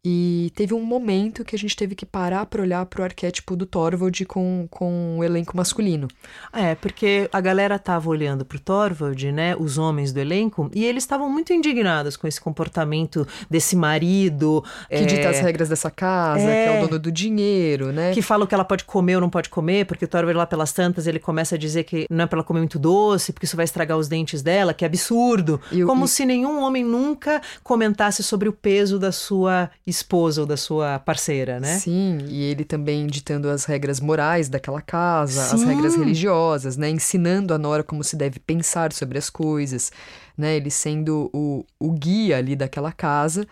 E 0.06 0.52
teve 0.56 0.74
um 0.74 0.82
momento 0.84 1.44
que 1.44 1.56
a 1.56 1.60
gente 1.60 1.76
teve 1.76 1.94
que 1.94 2.06
parar 2.06 2.46
para 2.46 2.62
olhar 2.62 2.86
para 2.86 3.02
o 3.02 3.04
arquétipo 3.04 3.56
do 3.56 3.66
Thorvald 3.66 4.24
com, 4.26 4.66
com 4.70 5.18
o 5.20 5.24
elenco 5.24 5.58
masculino. 5.58 6.08
É, 6.54 6.76
porque 6.76 7.28
a 7.34 7.42
galera 7.42 7.78
tava 7.78 8.10
olhando 8.10 8.46
pro 8.46 8.60
Thorvald, 8.60 9.32
né, 9.32 9.56
os 9.58 9.78
homens 9.78 10.14
do 10.14 10.20
elenco, 10.20 10.70
e 10.74 10.86
eles 10.86 11.04
estavam 11.04 11.30
muito 11.30 11.52
indignados 11.52 12.16
com 12.16 12.26
esse 12.28 12.40
comportamento 12.40 13.28
desse 13.50 13.76
marido. 13.76 14.64
Que 14.88 14.96
é, 14.96 15.06
dita 15.06 15.30
as 15.30 15.40
regras 15.40 15.68
dessa 15.70 15.92
casa, 15.92 16.42
é. 16.44 16.64
que 16.64 16.70
é 16.78 16.84
o 16.84 16.88
dono 16.88 17.00
do 17.00 17.12
dinheiro, 17.12 17.92
né? 17.92 18.14
Que 18.14 18.22
fala 18.22 18.46
o 18.46 18.48
que 18.48 18.54
ela 18.56 18.64
pode 18.66 18.86
comer 18.86 19.16
ou 19.16 19.22
não 19.22 19.30
pode 19.30 19.50
comer, 19.50 19.86
porque 19.86 20.06
o 20.06 20.08
Thorvald 20.08 20.38
lá 20.38 20.46
pelas 20.46 20.72
tantas, 20.72 21.08
ele 21.08 21.20
começa 21.20 21.56
a 21.56 21.58
dizer 21.58 21.84
que 21.84 22.06
não 22.10 22.24
é 22.24 22.28
pra 22.28 22.38
ela 22.38 22.44
comer 22.46 22.60
muito 22.60 22.80
doce, 22.80 23.34
porque 23.34 23.46
isso 23.46 23.56
vai 23.58 23.66
estragar 23.66 23.98
os 23.98 24.08
dentes 24.08 24.42
dela, 24.42 24.74
que 24.74 24.86
é 24.86 24.88
absurdo. 24.88 25.60
O- 25.72 25.86
Como 25.86 26.08
se 26.08 26.26
nenhum 26.26 26.62
homem 26.62 26.84
nunca 26.84 27.42
comentasse 27.64 28.24
sobre 28.24 28.48
o 28.48 28.54
peso 28.54 28.98
da 29.00 29.12
sua 29.12 29.70
esposa 29.88 30.42
ou 30.42 30.48
da 30.48 30.58
sua 30.58 31.00
parceira, 31.00 31.62
né? 31.62 31.80
Sim, 31.80 32.20
e 32.28 32.44
ele 32.44 32.66
também 32.66 33.08
ditando 33.08 33.50
as 33.50 33.64
regras 33.64 34.02
morais 34.02 34.50
daquela 34.50 34.82
casa, 34.82 35.54
as 35.54 35.62
Sim. 35.62 35.68
regras 35.68 35.96
religiosas, 35.96 36.76
né? 36.76 36.90
Ensinando 36.90 37.54
a 37.54 37.58
Nora 37.58 37.84
como 37.84 38.04
se 38.04 38.18
deve 38.18 38.38
pensar 38.38 38.92
sobre 38.92 39.18
as 39.18 39.30
coisas, 39.30 39.90
né? 40.38 40.58
Ele 40.58 40.70
sendo 40.70 41.30
o, 41.34 41.66
o 41.80 41.92
guia 41.94 42.38
ali 42.38 42.56
daquela 42.56 42.92
casa. 42.92 43.48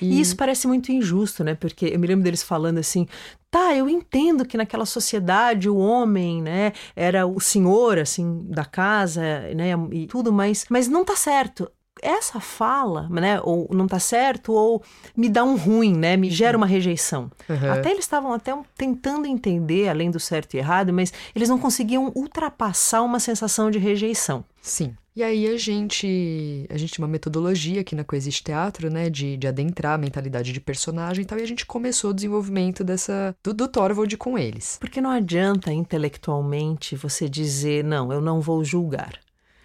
E 0.00 0.20
isso 0.20 0.36
parece 0.36 0.66
muito 0.66 0.92
injusto, 0.92 1.42
né? 1.42 1.54
Porque 1.54 1.86
eu 1.86 1.98
me 1.98 2.06
lembro 2.06 2.24
deles 2.24 2.42
falando 2.42 2.78
assim: 2.78 3.06
tá, 3.50 3.74
eu 3.76 3.88
entendo 3.88 4.44
que 4.44 4.56
naquela 4.56 4.86
sociedade 4.86 5.68
o 5.68 5.76
homem, 5.76 6.40
né, 6.40 6.72
era 6.96 7.26
o 7.26 7.38
senhor, 7.40 7.98
assim, 7.98 8.44
da 8.48 8.64
casa, 8.64 9.20
né, 9.54 9.72
e 9.90 10.06
tudo, 10.06 10.32
mas, 10.32 10.64
mas 10.70 10.88
não 10.88 11.04
tá 11.04 11.14
certo. 11.14 11.70
Essa 12.02 12.40
fala, 12.40 13.08
né, 13.08 13.40
ou 13.42 13.68
não 13.72 13.86
tá 13.86 14.00
certo, 14.00 14.52
ou 14.52 14.82
me 15.16 15.28
dá 15.28 15.44
um 15.44 15.56
ruim, 15.56 15.96
né, 15.96 16.16
me 16.16 16.28
gera 16.28 16.58
uma 16.58 16.66
rejeição. 16.66 17.30
Aham. 17.48 17.74
Até 17.74 17.92
eles 17.92 18.04
estavam 18.04 18.32
até 18.32 18.52
tentando 18.76 19.24
entender, 19.26 19.88
além 19.88 20.10
do 20.10 20.18
certo 20.18 20.54
e 20.54 20.58
errado, 20.58 20.92
mas 20.92 21.12
eles 21.34 21.48
não 21.48 21.60
conseguiam 21.60 22.10
ultrapassar 22.14 23.02
uma 23.02 23.20
sensação 23.20 23.70
de 23.70 23.78
rejeição. 23.78 24.44
Sim. 24.60 24.96
E 25.14 25.22
aí 25.22 25.46
a 25.46 25.58
gente, 25.58 26.66
a 26.70 26.76
gente 26.78 26.94
tem 26.94 27.04
uma 27.04 27.10
metodologia 27.10 27.82
aqui 27.82 27.94
na 27.94 28.02
Coexiste 28.02 28.42
Teatro, 28.42 28.90
né, 28.90 29.10
de, 29.10 29.36
de 29.36 29.46
adentrar 29.46 29.92
a 29.92 29.98
mentalidade 29.98 30.52
de 30.52 30.60
personagem 30.60 31.22
e 31.22 31.26
tal, 31.26 31.38
e 31.38 31.42
a 31.42 31.46
gente 31.46 31.66
começou 31.66 32.10
o 32.10 32.14
desenvolvimento 32.14 32.82
dessa 32.82 33.36
do, 33.44 33.52
do 33.52 33.68
Thorvald 33.68 34.16
com 34.16 34.38
eles. 34.38 34.78
Porque 34.80 35.02
não 35.02 35.10
adianta 35.10 35.70
intelectualmente 35.70 36.96
você 36.96 37.28
dizer, 37.28 37.84
não, 37.84 38.10
eu 38.10 38.22
não 38.22 38.40
vou 38.40 38.64
julgar. 38.64 39.20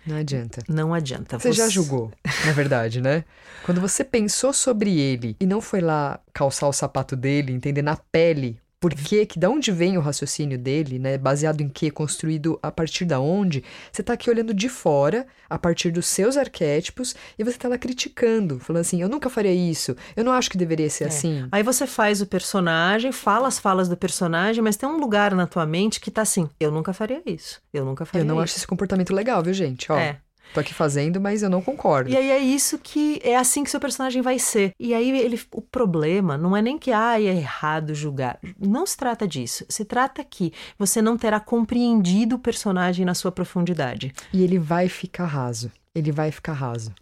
Não 0.08 0.16
adianta. 0.16 0.64
Não 0.70 0.94
adianta. 0.94 1.38
Você 1.38 1.52
já 1.52 1.68
julgou, 1.68 2.12
na 2.46 2.52
verdade, 2.54 3.02
né? 3.02 3.26
Quando 3.64 3.82
você 3.82 4.04
pensou 4.04 4.54
sobre 4.54 4.98
ele 4.98 5.36
e 5.40 5.46
não 5.46 5.60
foi 5.60 5.82
lá 5.82 6.20
calçar 6.34 6.68
o 6.68 6.74
sapato 6.74 7.16
dele, 7.16 7.52
entender 7.52 7.82
na 7.82 7.98
pele 7.98 8.58
por 8.80 8.94
que, 8.94 9.26
que 9.26 9.40
da 9.40 9.50
onde 9.50 9.72
vem 9.72 9.98
o 9.98 10.02
raciocínio 10.02 10.58
dele, 10.58 11.00
né? 11.00 11.18
Baseado 11.18 11.62
em 11.62 11.70
que, 11.70 11.90
construído 11.90 12.60
a 12.62 12.72
partir 12.72 13.06
da 13.06 13.20
onde, 13.20 13.64
você 13.92 14.04
tá 14.04 14.14
aqui 14.14 14.30
olhando 14.30 14.54
de 14.54 14.70
fora, 14.70 15.26
a 15.50 15.58
partir 15.58 15.90
dos 15.92 16.06
seus 16.06 16.38
arquétipos, 16.38 17.16
e 17.38 17.44
você 17.44 17.58
tá 17.58 17.68
lá 17.68 17.78
criticando, 17.78 18.60
falando 18.60 18.82
assim, 18.82 19.02
eu 19.02 19.10
nunca 19.10 19.30
faria 19.30 19.54
isso, 19.54 19.96
eu 20.16 20.24
não 20.24 20.32
acho 20.32 20.50
que 20.50 20.58
deveria 20.58 20.90
ser 20.90 21.06
assim. 21.06 21.48
Aí 21.52 21.64
você 21.64 21.88
faz 21.88 22.22
o 22.22 22.28
personagem, 22.28 23.12
fala 23.12 23.48
as 23.48 23.58
falas 23.58 23.90
do 23.90 23.98
personagem, 23.98 24.64
mas 24.64 24.78
tem 24.78 24.88
um 24.88 24.98
lugar 24.98 25.34
na 25.34 25.48
tua 25.48 25.66
mente 25.66 26.00
que 26.00 26.12
tá 26.12 26.22
assim: 26.22 26.50
eu 26.60 26.72
nunca 26.72 26.94
faria 26.94 27.22
isso. 27.26 27.60
Eu 27.74 27.84
nunca 27.84 28.06
faria 28.06 28.22
Eu 28.22 28.26
não 28.26 28.36
isso. 28.36 28.44
acho 28.44 28.58
esse 28.58 28.68
comportamento 28.68 29.14
legal, 29.14 29.42
viu, 29.42 29.54
gente? 29.54 29.92
Ó, 29.92 29.98
É. 29.98 30.20
tô 30.54 30.60
aqui 30.60 30.74
fazendo, 30.74 31.20
mas 31.20 31.44
eu 31.44 31.50
não 31.50 31.62
concordo. 31.62 32.10
E 32.10 32.16
aí 32.16 32.30
é 32.30 32.40
isso 32.40 32.78
que 32.78 33.20
é 33.24 33.36
assim 33.36 33.64
que 33.64 33.70
seu 33.70 33.80
personagem 33.80 34.22
vai 34.22 34.40
ser. 34.40 34.72
E 34.80 34.94
aí 34.94 35.10
ele, 35.20 35.40
o 35.52 35.62
problema 35.62 36.38
não 36.38 36.56
é 36.56 36.62
nem 36.62 36.78
que 36.78 36.92
ah, 36.92 37.20
é 37.20 37.26
errado 37.26 37.94
julgar. 37.94 38.40
Não 38.60 38.86
se 38.86 38.98
trata 38.98 39.28
disso. 39.28 39.66
Se 39.70 39.86
trata 39.86 40.24
que 40.24 40.54
você 40.78 41.02
não 41.02 41.18
terá 41.18 41.40
compreendido 41.40 42.36
o 42.36 42.40
personagem 42.40 43.06
na 43.06 43.14
sua 43.14 43.32
profundidade. 43.32 44.14
E 44.34 44.44
ele 44.44 44.60
vai 44.60 44.88
ficar 44.88 45.26
raso. 45.26 45.72
Ele 45.94 46.12
vai 46.12 46.32
ficar 46.32 46.54
raso. 46.54 46.94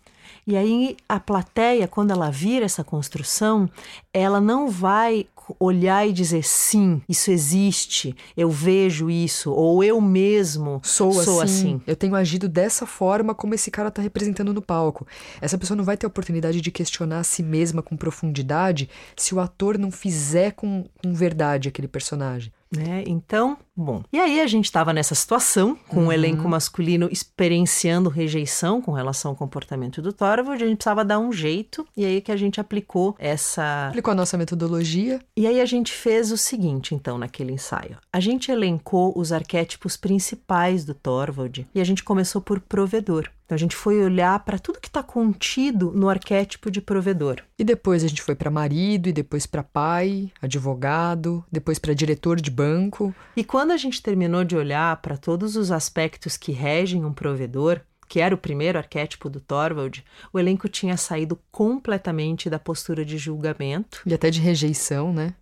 E 0.47 0.55
aí 0.55 0.95
a 1.09 1.19
plateia, 1.19 1.87
quando 1.87 2.11
ela 2.11 2.29
vira 2.29 2.65
essa 2.65 2.83
construção, 2.83 3.69
ela 4.13 4.39
não 4.39 4.69
vai 4.69 5.25
olhar 5.60 6.08
e 6.08 6.13
dizer 6.13 6.43
sim, 6.43 7.01
isso 7.08 7.29
existe, 7.29 8.15
eu 8.36 8.49
vejo 8.49 9.10
isso, 9.10 9.51
ou 9.51 9.84
eu 9.84 9.99
mesmo 10.01 10.79
Sou, 10.84 11.12
sou 11.13 11.41
assim, 11.41 11.75
assim. 11.75 11.81
Eu 11.86 11.95
tenho 11.95 12.15
agido 12.15 12.47
dessa 12.47 12.86
forma 12.86 13.36
como 13.36 13.53
esse 13.53 13.69
cara 13.69 13.91
tá 13.91 14.01
representando 14.01 14.53
no 14.53 14.62
palco. 14.62 15.05
Essa 15.39 15.58
pessoa 15.58 15.77
não 15.77 15.84
vai 15.84 15.97
ter 15.97 16.05
a 16.05 16.10
oportunidade 16.10 16.62
de 16.62 16.71
questionar 16.71 17.19
a 17.19 17.23
si 17.23 17.43
mesma 17.43 17.81
com 17.81 17.95
profundidade 17.95 18.89
se 19.15 19.36
o 19.36 19.39
ator 19.39 19.77
não 19.77 19.91
fizer 19.91 20.51
com, 20.51 20.86
com 21.03 21.13
verdade 21.13 21.69
aquele 21.69 21.88
personagem. 21.88 22.51
Né? 22.75 23.03
Então, 23.05 23.58
bom. 23.75 24.03
E 24.11 24.19
aí 24.19 24.39
a 24.39 24.47
gente 24.47 24.65
estava 24.65 24.93
nessa 24.93 25.15
situação, 25.15 25.77
com 25.88 26.07
o 26.07 26.11
elenco 26.11 26.47
masculino 26.47 27.09
experienciando 27.11 28.09
rejeição 28.09 28.81
com 28.81 28.91
relação 28.91 29.31
ao 29.31 29.38
comportamento 29.38 30.01
do 30.01 30.13
Thorvald, 30.13 30.63
a 30.63 30.67
gente 30.67 30.77
precisava 30.77 31.03
dar 31.03 31.19
um 31.19 31.31
jeito, 31.31 31.85
e 31.95 32.05
aí 32.05 32.21
que 32.21 32.31
a 32.31 32.38
gente 32.38 32.59
aplicou 32.59 33.15
essa 33.19 33.88
Aplicou 33.89 34.11
a 34.11 34.15
nossa 34.15 34.38
metodologia. 34.38 35.19
E 35.35 35.45
aí 35.47 35.59
a 35.59 35.65
gente 35.65 35.91
fez 35.91 36.31
o 36.31 36.38
seguinte, 36.38 36.95
então, 36.95 37.17
naquele 37.17 37.51
ensaio. 37.51 37.97
A 38.11 38.19
gente 38.19 38.51
elencou 38.51 39.13
os 39.15 39.31
arquétipos 39.31 39.97
principais 39.97 40.85
do 40.85 40.93
Thorvald 40.93 41.67
e 41.73 41.81
a 41.81 41.83
gente 41.83 42.03
começou 42.03 42.41
por 42.41 42.59
provedor. 42.59 43.29
Então 43.45 43.55
a 43.55 43.59
gente 43.59 43.75
foi 43.75 44.03
olhar 44.03 44.39
para 44.39 44.57
tudo 44.57 44.79
que 44.79 44.88
está 44.88 45.03
contido 45.03 45.91
no 45.93 46.09
arquétipo 46.09 46.71
de 46.71 46.81
provedor. 46.81 47.43
E 47.59 47.63
depois 47.63 48.03
a 48.03 48.07
gente 48.07 48.21
foi 48.21 48.33
para 48.33 48.49
marido, 48.49 49.07
e 49.07 49.13
depois 49.13 49.45
para 49.45 49.61
pai, 49.61 50.31
advogado, 50.41 51.45
depois 51.51 51.77
para 51.77 51.93
diretor 51.93 52.41
de 52.41 52.49
banco. 52.49 53.13
E 53.35 53.43
quando 53.43 53.64
a 53.73 53.78
gente 53.78 54.01
terminou 54.01 54.43
de 54.43 54.56
olhar 54.56 55.01
para 55.01 55.17
todos 55.17 55.56
os 55.56 55.71
aspectos 55.71 56.38
que 56.38 56.51
regem 56.51 57.04
um 57.04 57.13
provedor, 57.13 57.82
que 58.08 58.19
era 58.19 58.36
o 58.36 58.38
primeiro 58.38 58.78
arquétipo 58.78 59.30
do 59.30 59.39
Thorvald, 59.39 60.04
o 60.32 60.39
elenco 60.39 60.69
tinha 60.69 60.95
saído 60.97 61.39
completamente 61.51 62.49
da 62.49 62.60
postura 62.60 63.04
de 63.04 63.17
julgamento 63.17 64.01
E 64.06 64.13
até 64.13 64.30
de 64.30 64.39
rejeição, 64.39 65.12
né? 65.12 65.34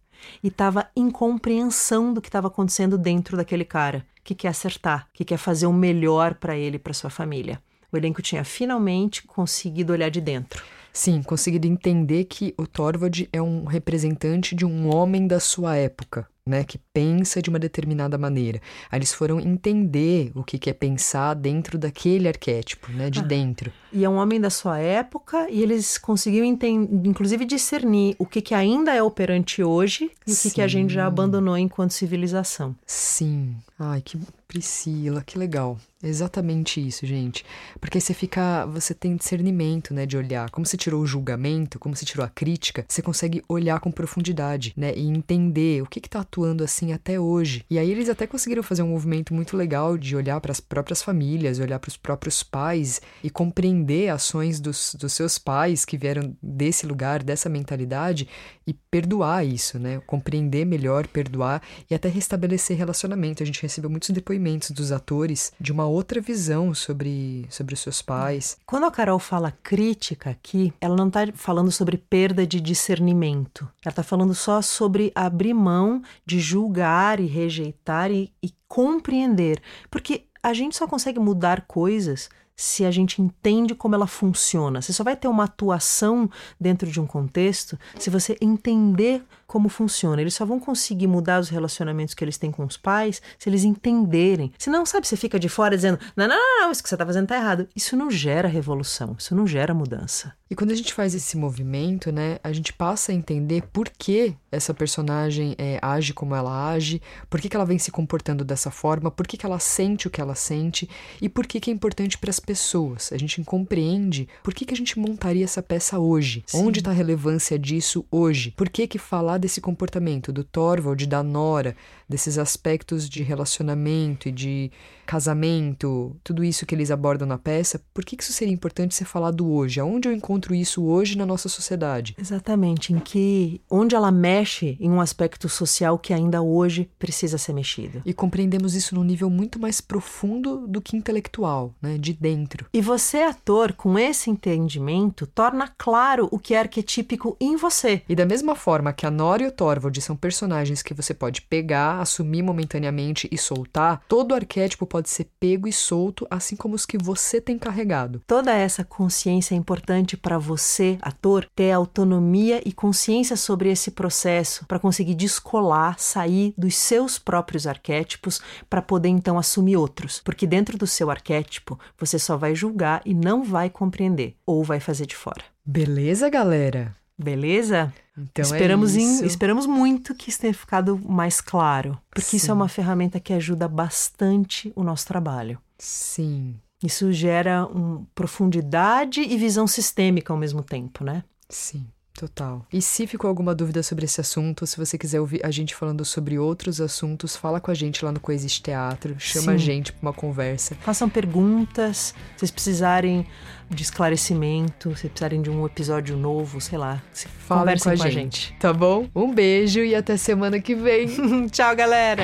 e 0.41 0.47
estava 0.47 0.88
em 0.95 1.09
compreensão 1.09 2.13
do 2.13 2.21
que 2.21 2.29
estava 2.29 2.47
acontecendo 2.47 2.97
dentro 2.97 3.36
daquele 3.38 3.65
cara, 3.65 4.05
que 4.23 4.36
quer 4.36 4.49
acertar, 4.49 5.07
que 5.13 5.25
quer 5.25 5.38
fazer 5.38 5.65
o 5.65 5.73
melhor 5.73 6.36
para 6.36 6.55
ele 6.55 6.77
e 6.77 6.79
para 6.79 6.93
sua 6.93 7.09
família. 7.09 7.62
O 7.91 7.97
elenco 7.97 8.21
tinha 8.21 8.43
finalmente 8.43 9.23
conseguido 9.23 9.93
olhar 9.93 10.09
de 10.09 10.21
dentro. 10.21 10.63
Sim, 10.91 11.21
conseguido 11.23 11.67
entender 11.67 12.25
que 12.25 12.53
o 12.57 12.67
Thorvald 12.67 13.27
é 13.33 13.41
um 13.41 13.65
representante 13.65 14.55
de 14.55 14.65
um 14.65 14.93
homem 14.93 15.27
da 15.27 15.39
sua 15.39 15.75
época, 15.75 16.27
né? 16.45 16.63
Que 16.63 16.77
pensa 16.93 17.41
de 17.41 17.49
uma 17.49 17.60
determinada 17.60 18.17
maneira. 18.17 18.62
Aí 18.91 18.99
eles 18.99 19.13
foram 19.13 19.39
entender 19.39 20.32
o 20.36 20.43
que 20.43 20.60
que 20.60 20.69
é 20.69 20.73
pensar 20.73 21.34
dentro 21.34 21.77
daquele 21.77 22.27
arquétipo, 22.27 22.91
né? 22.91 23.10
De 23.10 23.21
dentro. 23.23 23.71
E 23.91 24.03
é 24.03 24.10
um 24.10 24.15
homem 24.15 24.39
da 24.39 24.49
sua 24.49 24.79
época 24.79 25.49
e 25.49 25.62
eles 25.62 25.97
conseguiram, 25.97 26.45
inclusive, 26.45 27.45
discernir 27.45 28.15
o 28.17 28.25
que, 28.25 28.41
que 28.41 28.53
ainda 28.53 28.93
é 28.93 29.01
operante 29.01 29.63
hoje 29.63 30.12
e 30.27 30.34
o 30.34 30.36
que, 30.36 30.51
que 30.51 30.62
a 30.62 30.67
gente 30.67 30.93
já 30.93 31.06
abandonou 31.06 31.58
enquanto 31.58 31.91
civilização. 31.91 32.75
Sim. 32.86 33.56
Ai, 33.77 34.01
que 34.01 34.17
Priscila, 34.47 35.23
que 35.23 35.38
legal. 35.38 35.77
Exatamente 36.03 36.85
isso, 36.85 37.05
gente. 37.05 37.45
Porque 37.79 37.99
você 37.99 38.13
fica, 38.13 38.65
você 38.65 38.93
tem 38.93 39.15
discernimento, 39.15 39.93
né, 39.93 40.05
de 40.05 40.17
olhar. 40.17 40.49
Como 40.49 40.65
você 40.65 40.75
tirou 40.75 41.01
o 41.01 41.07
julgamento, 41.07 41.79
como 41.79 41.95
você 41.95 42.03
tirou 42.03 42.25
a 42.25 42.29
crítica, 42.29 42.85
você 42.87 43.01
consegue 43.01 43.41
olhar 43.47 43.79
com 43.79 43.89
profundidade, 43.89 44.73
né, 44.75 44.93
e 44.93 45.07
entender 45.07 45.81
o 45.81 45.85
que 45.85 46.01
que 46.01 46.09
tá 46.09 46.19
atuando 46.19 46.61
assim 46.61 46.91
até 46.91 47.17
hoje. 47.17 47.65
E 47.69 47.79
aí 47.79 47.89
eles 47.89 48.09
até 48.09 48.27
conseguiram 48.27 48.61
fazer 48.61 48.83
um 48.83 48.89
movimento 48.89 49.33
muito 49.33 49.55
legal 49.55 49.97
de 49.97 50.13
olhar 50.13 50.41
para 50.41 50.51
as 50.51 50.59
próprias 50.59 51.01
famílias, 51.01 51.59
olhar 51.59 51.79
para 51.79 51.89
os 51.89 51.95
próprios 51.95 52.43
pais 52.43 53.01
e 53.23 53.29
compreender 53.29 54.09
ações 54.09 54.59
dos, 54.59 54.95
dos 54.99 55.13
seus 55.13 55.37
pais 55.37 55.85
que 55.85 55.97
vieram 55.97 56.35
desse 56.43 56.85
lugar, 56.85 57.23
dessa 57.23 57.47
mentalidade 57.47 58.27
e 58.67 58.73
perdoar 58.73 59.45
isso, 59.45 59.79
né? 59.79 60.01
Compreender 60.05 60.65
melhor, 60.65 61.07
perdoar 61.07 61.61
e 61.89 61.95
até 61.95 62.09
restabelecer 62.09 62.77
relacionamento. 62.77 63.41
A 63.41 63.45
gente 63.45 63.61
recebeu 63.61 63.89
muitos 63.89 64.09
depoimentos 64.09 64.71
dos 64.71 64.91
atores 64.91 65.53
de 65.59 65.71
uma 65.71 65.92
outra 65.93 66.19
visão 66.19 66.73
sobre, 66.73 67.45
sobre 67.49 67.73
os 67.73 67.79
seus 67.79 68.01
pais. 68.01 68.58
Quando 68.65 68.86
a 68.86 68.91
Carol 68.91 69.19
fala 69.19 69.51
crítica 69.51 70.29
aqui, 70.29 70.73
ela 70.82 70.95
não 70.95 71.08
está 71.08 71.21
falando 71.34 71.71
sobre 71.71 71.97
perda 71.97 72.45
de 72.45 72.60
discernimento. 72.60 73.69
Ela 73.84 73.91
está 73.91 74.03
falando 74.03 74.34
só 74.34 74.62
sobre 74.62 75.12
abrir 75.13 75.53
mão 75.53 76.01
de 76.25 76.39
julgar 76.39 77.19
e 77.19 77.25
rejeitar 77.25 78.12
e, 78.12 78.34
e 78.41 78.51
compreender. 78.67 79.62
Porque 79.89 80.25
a 80.41 80.53
gente 80.53 80.75
só 80.75 80.88
consegue 80.88 81.19
mudar 81.19 81.65
coisas 81.67 82.29
se 82.56 82.86
a 82.86 82.91
gente 82.91 83.21
entende 83.21 83.73
como 83.73 83.95
ela 83.95 84.08
funciona. 84.08 84.82
Você 84.82 84.93
só 84.93 85.03
vai 85.03 85.15
ter 85.15 85.27
uma 85.27 85.45
atuação 85.45 86.29
dentro 86.60 86.89
de 86.89 86.99
um 86.99 87.08
contexto 87.08 87.77
se 87.97 88.10
você 88.10 88.38
entender 88.39 89.23
como 89.53 89.69
funciona. 89.69 90.19
Eles 90.19 90.33
só 90.33 90.45
vão 90.47 90.59
conseguir 90.59 91.05
mudar 91.05 91.39
os 91.39 91.47
relacionamentos 91.47 92.15
que 92.15 92.23
eles 92.23 92.39
têm 92.39 92.49
com 92.49 92.65
os 92.65 92.75
pais 92.75 93.21
se 93.37 93.47
eles 93.47 93.63
entenderem. 93.63 94.51
Se 94.57 94.67
não, 94.67 94.83
sabe, 94.83 95.07
você 95.07 95.15
fica 95.15 95.39
de 95.39 95.47
fora 95.47 95.75
dizendo: 95.75 95.99
não, 96.17 96.27
não, 96.27 96.35
não, 96.35 96.61
não 96.61 96.71
isso 96.71 96.81
que 96.81 96.89
você 96.89 96.95
está 96.95 97.05
fazendo 97.05 97.25
está 97.25 97.35
errado. 97.35 97.67
Isso 97.75 97.95
não 97.95 98.09
gera 98.09 98.47
revolução, 98.47 99.15
isso 99.19 99.35
não 99.35 99.45
gera 99.45 99.71
mudança. 99.71 100.33
E 100.49 100.55
quando 100.55 100.71
a 100.71 100.75
gente 100.75 100.93
faz 100.93 101.15
esse 101.15 101.35
movimento, 101.35 102.11
né, 102.11 102.37
a 102.43 102.51
gente 102.51 102.73
passa 102.73 103.11
a 103.11 103.15
entender 103.15 103.63
por 103.73 103.89
que 103.89 104.35
essa 104.51 104.71
personagem 104.71 105.55
é, 105.57 105.79
age 105.81 106.13
como 106.13 106.35
ela 106.35 106.69
age, 106.69 107.01
por 107.27 107.41
que, 107.41 107.49
que 107.49 107.55
ela 107.55 107.65
vem 107.65 107.79
se 107.79 107.91
comportando 107.91 108.45
dessa 108.45 108.69
forma, 108.69 109.09
por 109.09 109.25
que, 109.25 109.35
que 109.35 109.47
ela 109.47 109.57
sente 109.57 110.07
o 110.07 110.11
que 110.11 110.21
ela 110.21 110.35
sente 110.35 110.87
e 111.19 111.27
por 111.27 111.47
que, 111.47 111.59
que 111.59 111.71
é 111.71 111.73
importante 111.73 112.19
para 112.19 112.29
as 112.29 112.39
pessoas. 112.39 113.11
A 113.11 113.17
gente 113.17 113.43
compreende 113.43 114.27
por 114.43 114.53
que, 114.53 114.63
que 114.63 114.73
a 114.75 114.77
gente 114.77 114.99
montaria 114.99 115.43
essa 115.43 115.63
peça 115.63 115.97
hoje, 115.97 116.43
Sim. 116.45 116.65
onde 116.65 116.79
está 116.79 116.91
a 116.91 116.93
relevância 116.93 117.57
disso 117.57 118.05
hoje, 118.11 118.51
por 118.51 118.69
que, 118.69 118.85
que 118.85 118.99
falar 118.99 119.39
desse 119.43 119.60
comportamento 119.60 120.32
do 120.32 120.41
Thorvald, 120.41 121.06
da 121.06 121.21
Nora, 121.21 121.75
desses 122.08 122.38
aspectos 122.38 123.10
de 123.10 123.23
relacionamento 123.23 124.29
e 124.29 124.32
de 124.32 124.71
casamento, 125.06 126.15
tudo 126.23 126.45
isso 126.45 126.65
que 126.65 126.73
eles 126.73 126.89
abordam 126.89 127.27
na 127.27 127.38
peça, 127.38 127.82
por 127.93 128.06
que, 128.06 128.15
que 128.15 128.23
isso 128.23 128.32
seria 128.32 128.53
importante 128.53 128.95
ser 128.95 129.03
falado 129.03 129.51
hoje? 129.51 129.82
Aonde 129.82 130.08
eu 130.08 130.13
encontro 130.13 130.56
isso 130.56 130.86
hoje 130.86 131.17
na 131.17 131.25
nossa 131.25 131.49
sociedade? 131.49 132.15
Exatamente, 132.17 132.93
em 132.93 132.99
que 132.99 133.60
onde 133.69 133.95
ela 133.95 134.12
mexe 134.12 134.77
em 134.79 134.89
um 134.89 135.01
aspecto 135.01 135.49
social 135.49 135.99
que 135.99 136.13
ainda 136.13 136.41
hoje 136.41 136.89
precisa 136.97 137.38
ser 137.38 137.51
mexido. 137.51 138.01
E 138.06 138.13
compreendemos 138.13 138.75
isso 138.75 138.95
num 138.95 139.03
nível 139.03 139.29
muito 139.29 139.60
mais 139.60 139.82
profundo 139.82 140.65
do 140.67 140.82
que 140.82 140.95
intelectual, 140.95 141.73
né, 141.82 141.97
de 141.97 142.13
dentro. 142.13 142.65
E 142.73 142.79
você, 142.79 143.17
ator, 143.23 143.73
com 143.73 143.99
esse 143.99 144.29
entendimento, 144.29 145.27
torna 145.27 145.67
claro 145.77 146.29
o 146.32 146.39
que 146.39 146.53
é 146.53 146.60
arquetípico 146.60 147.36
em 147.41 147.58
você. 147.58 148.03
E 148.08 148.15
da 148.15 148.25
mesma 148.25 148.56
forma 148.56 148.93
que 148.93 149.06
a 149.06 149.12
Nora 149.12 149.32
e 149.41 149.47
o 149.47 149.51
Thorvald 149.51 149.99
são 150.01 150.15
personagens 150.15 150.81
que 150.81 150.93
você 150.93 151.13
pode 151.13 151.41
pegar, 151.41 151.99
assumir 151.99 152.41
momentaneamente 152.41 153.27
e 153.31 153.37
soltar, 153.37 154.03
todo 154.07 154.35
arquétipo 154.35 154.85
pode 154.85 155.09
ser 155.09 155.29
pego 155.39 155.67
e 155.67 155.73
solto, 155.73 156.27
assim 156.29 156.55
como 156.55 156.75
os 156.75 156.85
que 156.85 156.97
você 156.97 157.39
tem 157.39 157.57
carregado. 157.57 158.21
Toda 158.27 158.53
essa 158.53 158.83
consciência 158.83 159.55
é 159.55 159.57
importante 159.57 160.15
para 160.15 160.37
você, 160.37 160.97
ator, 161.01 161.47
ter 161.55 161.71
autonomia 161.71 162.61
e 162.65 162.71
consciência 162.71 163.35
sobre 163.35 163.71
esse 163.71 163.91
processo 163.91 164.65
para 164.65 164.79
conseguir 164.79 165.15
descolar, 165.15 165.97
sair 165.99 166.53
dos 166.57 166.75
seus 166.75 167.17
próprios 167.17 167.65
arquétipos 167.65 168.41
para 168.69 168.81
poder 168.81 169.09
então 169.09 169.37
assumir 169.37 169.77
outros. 169.77 170.21
Porque 170.23 170.45
dentro 170.45 170.77
do 170.77 170.87
seu 170.87 171.09
arquétipo, 171.09 171.79
você 171.97 172.19
só 172.19 172.37
vai 172.37 172.55
julgar 172.55 173.01
e 173.05 173.13
não 173.13 173.43
vai 173.43 173.69
compreender, 173.69 174.35
ou 174.45 174.63
vai 174.63 174.79
fazer 174.79 175.05
de 175.05 175.15
fora. 175.15 175.43
Beleza, 175.65 176.29
galera? 176.29 177.02
Beleza? 177.23 177.93
Então 178.17 178.43
esperamos, 178.43 178.95
é 178.95 178.99
em, 178.99 179.25
esperamos 179.25 179.65
muito 179.65 180.13
que 180.13 180.29
isso 180.29 180.41
tenha 180.41 180.53
ficado 180.53 180.99
mais 181.03 181.41
claro, 181.41 181.97
porque 182.12 182.31
Sim. 182.31 182.38
isso 182.38 182.51
é 182.51 182.53
uma 182.53 182.67
ferramenta 182.67 183.19
que 183.19 183.33
ajuda 183.33 183.67
bastante 183.67 184.71
o 184.75 184.83
nosso 184.83 185.07
trabalho. 185.07 185.59
Sim. 185.77 186.55
Isso 186.83 187.12
gera 187.12 187.65
um, 187.65 188.05
profundidade 188.13 189.21
e 189.21 189.38
visão 189.38 189.65
sistêmica 189.65 190.33
ao 190.33 190.38
mesmo 190.38 190.62
tempo, 190.62 191.03
né? 191.03 191.23
Sim. 191.49 191.88
Total. 192.17 192.65
E 192.71 192.82
se 192.82 193.08
ficou 193.08 193.28
alguma 193.28 193.56
dúvida 193.56 193.82
sobre 193.82 194.06
esse 194.06 194.21
assunto, 194.21 194.67
se 194.67 194.78
você 194.78 194.97
quiser 194.97 195.19
ouvir 195.19 195.43
a 195.43 195.49
gente 195.49 195.73
falando 195.73 196.06
sobre 196.06 196.38
outros 196.38 196.80
assuntos, 196.80 197.36
fala 197.36 197.60
com 197.60 197.71
a 197.71 197.73
gente 197.73 198.06
lá 198.06 198.12
no 198.12 198.19
Coexiste 198.19 198.62
Teatro, 198.62 199.15
chama 199.17 199.45
Sim. 199.45 199.54
a 199.54 199.58
gente 199.58 199.91
para 199.91 200.10
uma 200.10 200.13
conversa. 200.13 200.76
Façam 200.82 201.10
perguntas, 201.10 201.97
se 201.97 202.13
vocês 202.38 202.52
precisarem 202.52 203.26
de 203.67 203.82
esclarecimento, 203.82 204.95
se 204.95 205.10
precisarem 205.10 205.41
de 205.41 205.49
um 205.49 205.65
episódio 205.65 206.15
novo, 206.15 206.62
sei 206.62 206.78
lá, 206.78 207.02
se 207.12 207.28
conversem 207.47 207.91
com 207.91 207.95
a, 207.95 207.97
com 207.97 208.04
a 208.04 208.12
gente. 208.12 208.41
gente. 208.41 208.56
Tá 208.60 208.71
bom? 208.71 209.10
Um 209.15 209.34
beijo 209.34 209.80
e 209.80 209.95
até 209.95 210.15
semana 210.15 210.60
que 210.60 210.76
vem. 210.76 211.08
Tchau, 211.49 211.76
galera! 211.76 212.23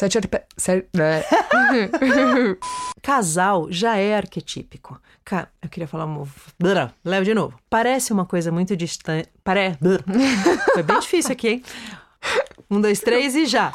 Sete 0.00 0.16
arpe... 0.16 0.40
Sete... 0.56 0.88
É. 0.98 1.26
Casal 3.02 3.70
já 3.70 3.98
é 3.98 4.16
arquetípico. 4.16 4.98
Ca... 5.22 5.48
Eu 5.60 5.68
queria 5.68 5.86
falar 5.86 6.06
um... 6.06 6.26
Leva 7.04 7.22
de 7.22 7.34
novo. 7.34 7.60
Parece 7.68 8.10
uma 8.10 8.24
coisa 8.24 8.50
muito 8.50 8.74
distante. 8.74 9.28
Pare... 9.44 9.76
Foi 10.72 10.82
bem 10.82 11.00
difícil 11.00 11.32
aqui, 11.32 11.48
hein? 11.48 11.62
Um, 12.70 12.80
dois, 12.80 13.00
três 13.00 13.34
e 13.34 13.44
já. 13.44 13.74